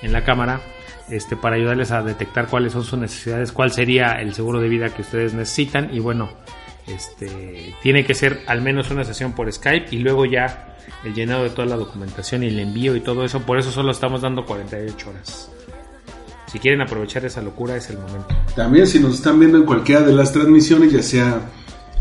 en 0.02 0.12
la 0.12 0.24
cámara, 0.24 0.62
este, 1.10 1.36
para 1.36 1.56
ayudarles 1.56 1.92
a 1.92 2.04
detectar 2.04 2.48
cuáles 2.48 2.74
son 2.74 2.84
sus 2.84 3.00
necesidades, 3.00 3.52
cuál 3.52 3.72
sería 3.72 4.14
el 4.14 4.34
seguro 4.34 4.60
de 4.60 4.70
vida 4.70 4.90
que 4.90 5.02
ustedes 5.02 5.34
necesitan. 5.34 5.94
Y 5.94 6.00
bueno, 6.00 6.30
este, 6.88 7.76
tiene 7.82 8.06
que 8.06 8.14
ser 8.14 8.44
al 8.48 8.62
menos 8.62 8.92
una 8.92 9.04
sesión 9.04 9.34
por 9.34 9.52
Skype 9.52 9.88
y 9.92 10.00
luego 10.00 10.26
ya 10.26 10.76
el 11.04 11.14
llenado 11.14 11.44
de 11.44 11.50
toda 11.50 11.68
la 11.68 11.76
documentación 11.78 12.44
y 12.44 12.48
el 12.48 12.60
envío 12.60 12.96
y 12.96 13.02
todo 13.02 13.24
eso. 13.24 13.42
Por 13.42 13.58
eso 13.58 13.72
solo 13.72 13.92
estamos 13.92 14.22
dando 14.22 14.46
48 14.46 15.10
horas. 15.10 15.55
Si 16.56 16.60
quieren 16.60 16.80
aprovechar 16.80 17.26
esa 17.26 17.42
locura 17.42 17.76
es 17.76 17.90
el 17.90 17.98
momento. 17.98 18.28
También 18.56 18.88
si 18.88 19.02
nos 19.02 19.16
están 19.16 19.38
viendo 19.38 19.58
en 19.58 19.66
cualquiera 19.66 20.04
de 20.04 20.14
las 20.14 20.32
transmisiones, 20.32 20.94
ya 20.94 21.04
sea 21.04 21.42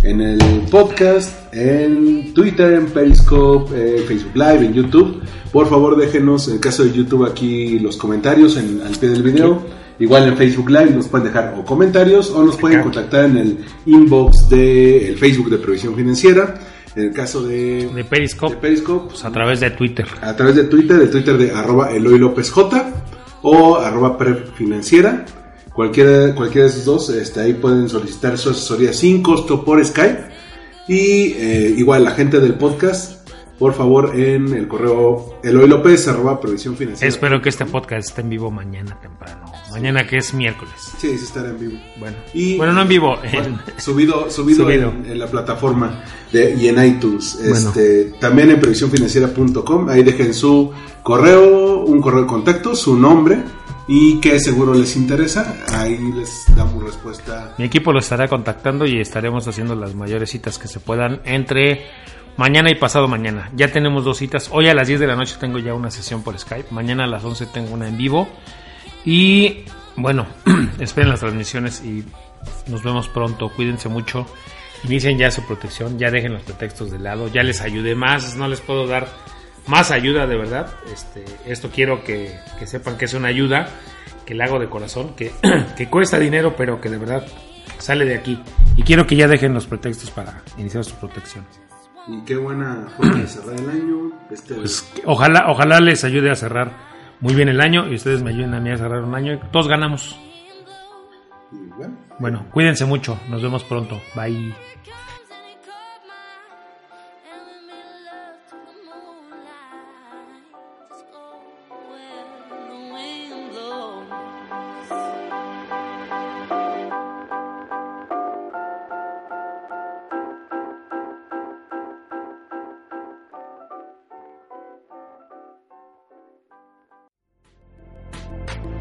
en 0.05 0.21
el 0.21 0.39
podcast, 0.71 1.53
en 1.53 2.33
Twitter, 2.35 2.75
en 2.75 2.87
Periscope, 2.87 3.75
en 3.75 4.05
Facebook 4.05 4.37
Live, 4.37 4.67
en 4.67 4.73
YouTube, 4.75 5.23
por 5.51 5.69
favor 5.69 5.97
déjenos, 5.97 6.47
en 6.47 6.55
el 6.55 6.61
caso 6.61 6.85
de 6.85 6.93
YouTube 6.93 7.29
aquí 7.29 7.81
los 7.81 7.97
comentarios 7.97 8.57
en, 8.57 8.81
al 8.83 8.97
pie 8.97 9.09
del 9.09 9.25
video 9.25 9.61
Igual 9.99 10.29
en 10.29 10.37
Facebook 10.37 10.71
Live 10.71 10.91
nos 10.91 11.09
pueden 11.09 11.27
dejar 11.27 11.55
o 11.59 11.65
comentarios 11.65 12.31
o 12.31 12.45
nos 12.45 12.57
pueden 12.57 12.83
contactar 12.83 13.25
en 13.27 13.37
el 13.37 13.59
inbox 13.87 14.49
del 14.49 15.17
Facebook 15.17 15.51
de 15.51 15.59
Previsión 15.59 15.95
Financiera. 15.95 16.55
En 16.97 17.07
el 17.07 17.13
caso 17.13 17.43
de, 17.43 17.89
de 17.93 18.05
Periscope, 18.05 18.55
de 18.55 18.61
Periscope 18.61 19.09
pues 19.11 19.25
a 19.25 19.31
través 19.33 19.59
de 19.59 19.71
Twitter. 19.71 20.07
A 20.21 20.35
través 20.37 20.55
de 20.55 20.65
Twitter, 20.65 21.01
el 21.01 21.11
Twitter 21.11 21.37
de 21.37 21.51
arroba 21.51 21.91
Eloy 21.91 22.19
López 22.19 22.51
J 22.51 23.04
o 23.45 23.77
arroba 23.77 24.19
Financiera. 24.57 25.25
Cualquiera, 25.73 26.35
cualquiera 26.35 26.67
de 26.67 26.73
esos 26.73 26.85
dos, 26.85 27.11
este, 27.11 27.41
ahí 27.41 27.55
pueden 27.55 27.89
solicitar 27.89 28.39
su 28.39 28.51
asesoría 28.51 28.93
sin 28.93 29.23
costo 29.23 29.65
por 29.65 29.85
Skype. 29.85 30.29
Y 30.89 31.33
eh, 31.33 31.75
igual 31.77 32.05
la 32.05 32.13
gente 32.13 32.41
del 32.41 32.55
podcast, 32.55 33.24
por 33.59 33.73
favor, 33.75 34.19
en 34.19 34.53
el 34.53 34.67
correo 34.67 35.39
Eloy 35.43 35.69
López, 35.69 36.09
arroba 36.09 36.41
previsión 36.41 36.77
financiera. 36.77 37.09
Espero 37.09 37.41
que 37.41 37.49
este 37.49 37.65
podcast 37.65 38.09
esté 38.09 38.23
en 38.23 38.31
vivo 38.31 38.51
mañana 38.51 38.99
temprano. 39.01 39.45
Mañana 39.71 40.07
que 40.07 40.17
es 40.19 40.35
miércoles. 40.35 40.75
Sí, 40.99 41.17
sí 41.17 41.25
estará 41.25 41.51
en 41.51 41.59
vivo. 41.59 41.79
Bueno, 41.99 42.17
y, 42.33 42.57
bueno 42.57 42.73
no 42.73 42.83
en 42.83 42.89
vivo. 42.89 43.17
subido 43.79 44.31
subido, 44.31 44.69
En, 44.71 45.19
la 45.19 45.27
plataforma 45.27 46.03
de, 46.33 46.55
y 46.55 46.69
en 46.69 46.85
iTunes. 46.85 47.37
Este, 47.37 48.15
también 48.21 48.51
en 48.51 48.61
previsiónfinanciera.com. 48.61 49.89
Ahí 49.89 50.03
dejen 50.03 50.35
su 50.35 50.73
correo, 51.03 51.85
un 51.85 52.01
correo 52.01 52.23
de 52.23 52.27
contacto, 52.27 52.75
su 52.75 52.97
nombre 52.97 53.43
y 53.87 54.21
que 54.21 54.41
seguro 54.41 54.75
les 54.75 54.97
interesa. 54.97 55.65
Ahí 55.73 55.99
les 56.13 56.45
damos 56.57 56.83
respuesta. 56.83 57.55
Mi 57.59 57.67
equipo 57.67 57.93
lo 57.93 58.01
estará 58.01 58.29
contactando 58.29 58.87
y 58.87 59.01
estaremos 59.01 59.47
haciendo 59.47 59.75
las 59.75 59.95
mayores 59.95 60.31
citas 60.31 60.59
que 60.59 60.69
se 60.69 60.81
puedan 60.81 61.21
entre 61.25 61.87
mañana 62.37 62.71
y 62.71 62.75
pasado 62.75 63.09
mañana. 63.09 63.51
Ya 63.55 63.69
tenemos 63.69 64.05
dos 64.05 64.19
citas. 64.19 64.49
Hoy 64.53 64.69
a 64.69 64.75
las 64.75 64.89
10 64.89 65.01
de 65.01 65.07
la 65.07 65.17
noche 65.17 65.37
tengo 65.39 65.59
ya 65.59 65.75
una 65.75 65.91
sesión 65.91 66.23
por 66.23 66.39
Skype. 66.39 66.69
Mañana 66.71 67.05
a 67.05 67.07
las 67.07 67.25
11 67.25 67.47
tengo 67.47 67.75
una 67.75 67.89
en 67.89 67.97
vivo. 67.97 68.29
Y 69.05 69.65
bueno, 69.97 70.27
esperen 70.79 71.11
las 71.11 71.21
transmisiones 71.21 71.83
y 71.85 72.05
nos 72.69 72.83
vemos 72.83 73.09
pronto. 73.09 73.49
Cuídense 73.51 73.89
mucho. 73.89 74.27
Inicien 74.85 75.19
ya 75.19 75.31
su 75.31 75.47
protección. 75.47 75.99
Ya 75.99 76.11
dejen 76.11 76.33
los 76.33 76.43
pretextos 76.43 76.91
de 76.91 76.99
lado. 76.99 77.29
Ya 77.29 77.43
les 77.43 77.61
ayudé 77.61 77.95
más. 77.95 78.37
No 78.37 78.49
les 78.49 78.61
puedo 78.61 78.87
dar 78.87 79.09
más 79.67 79.91
ayuda 79.91 80.27
de 80.27 80.37
verdad. 80.37 80.73
Este, 80.93 81.25
esto 81.47 81.71
quiero 81.73 82.05
que, 82.05 82.39
sepan 82.67 82.97
que 82.99 83.07
es 83.07 83.15
una 83.15 83.29
ayuda 83.29 83.69
que 84.27 84.35
le 84.35 84.43
hago 84.45 84.59
de 84.59 84.69
corazón, 84.69 85.15
que, 85.15 85.33
que 85.77 85.89
cuesta 85.89 86.19
dinero, 86.19 86.55
pero 86.57 86.81
que 86.81 86.89
de 86.89 86.99
verdad 86.99 87.27
sale 87.79 88.05
de 88.05 88.15
aquí. 88.15 88.41
Y 88.77 88.83
quiero 88.83 89.07
que 89.07 89.17
ya 89.17 89.29
dejen 89.29 89.55
los 89.55 89.67
pretextos 89.67 90.11
para 90.11 90.43
iniciar 90.59 90.85
su 90.85 90.95
protección. 90.95 91.45
Y 92.07 92.21
qué 92.25 92.37
buena 92.37 92.87
forma 92.97 93.19
de 93.19 93.27
cerrar 93.27 93.59
el 93.59 93.71
año. 93.71 94.13
Este... 94.31 94.55
Pues, 94.55 94.93
ojalá, 95.05 95.51
ojalá 95.51 95.81
les 95.81 96.05
ayude 96.05 96.31
a 96.31 96.35
cerrar 96.35 96.73
muy 97.21 97.35
bien 97.35 97.49
el 97.49 97.61
año 97.61 97.89
y 97.89 97.95
ustedes 97.95 98.23
me 98.23 98.31
ayuden 98.31 98.55
a 98.55 98.61
mí 98.61 98.71
a 98.71 98.77
cerrar 98.77 99.03
un 99.03 99.15
año. 99.15 99.41
Todos 99.51 99.69
ganamos. 99.69 100.19
bueno, 102.19 102.47
cuídense 102.51 102.85
mucho. 102.85 103.19
Nos 103.29 103.43
vemos 103.43 103.65
pronto. 103.65 104.01
Bye. 104.15 104.55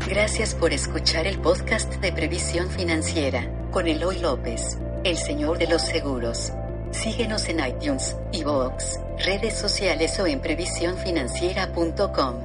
Gracias 0.08 0.54
por 0.54 0.74
escuchar 0.74 1.28
el 1.28 1.40
podcast 1.40 1.94
de 1.96 2.12
Previsión 2.12 2.70
Financiera 2.70 3.50
con 3.72 3.88
Eloy 3.88 4.20
López, 4.20 4.78
el 5.06 5.18
señor 5.18 5.58
de 5.58 5.68
los 5.68 5.82
seguros. 5.82 6.52
Síguenos 6.92 7.48
en 7.48 7.66
iTunes, 7.66 8.18
iVoox, 8.34 9.00
redes 9.26 9.58
sociales 9.58 10.20
o 10.20 10.28
en 10.28 10.42
previsiónfinanciera.com. 10.42 12.36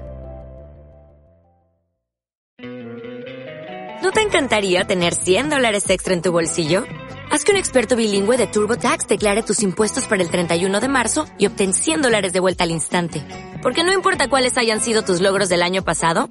¿No 4.03 4.13
te 4.13 4.23
encantaría 4.23 4.85
tener 4.85 5.15
100 5.15 5.51
dólares 5.51 5.91
extra 5.91 6.15
en 6.15 6.23
tu 6.23 6.31
bolsillo? 6.31 6.85
Haz 7.31 7.45
que 7.45 7.53
un 7.53 7.59
experto 7.59 7.95
bilingüe 7.95 8.39
de 8.39 8.47
TurboTax 8.47 9.07
declare 9.07 9.43
tus 9.43 9.63
impuestos 9.63 10.07
para 10.07 10.23
el 10.23 10.31
31 10.31 10.81
de 10.81 10.89
marzo 10.89 11.27
y 11.37 11.47
obtén 11.47 11.75
100 11.75 12.03
dólares 12.03 12.33
de 12.33 12.41
vuelta 12.41 12.65
al 12.65 12.71
instante. 12.71 13.23
Porque 13.63 13.85
no 13.85 13.93
importa 13.93 14.31
cuáles 14.31 14.57
hayan 14.57 14.81
sido 14.81 15.03
tus 15.03 15.21
logros 15.21 15.51
del 15.51 15.63
año 15.63 15.83
pasado, 15.85 16.31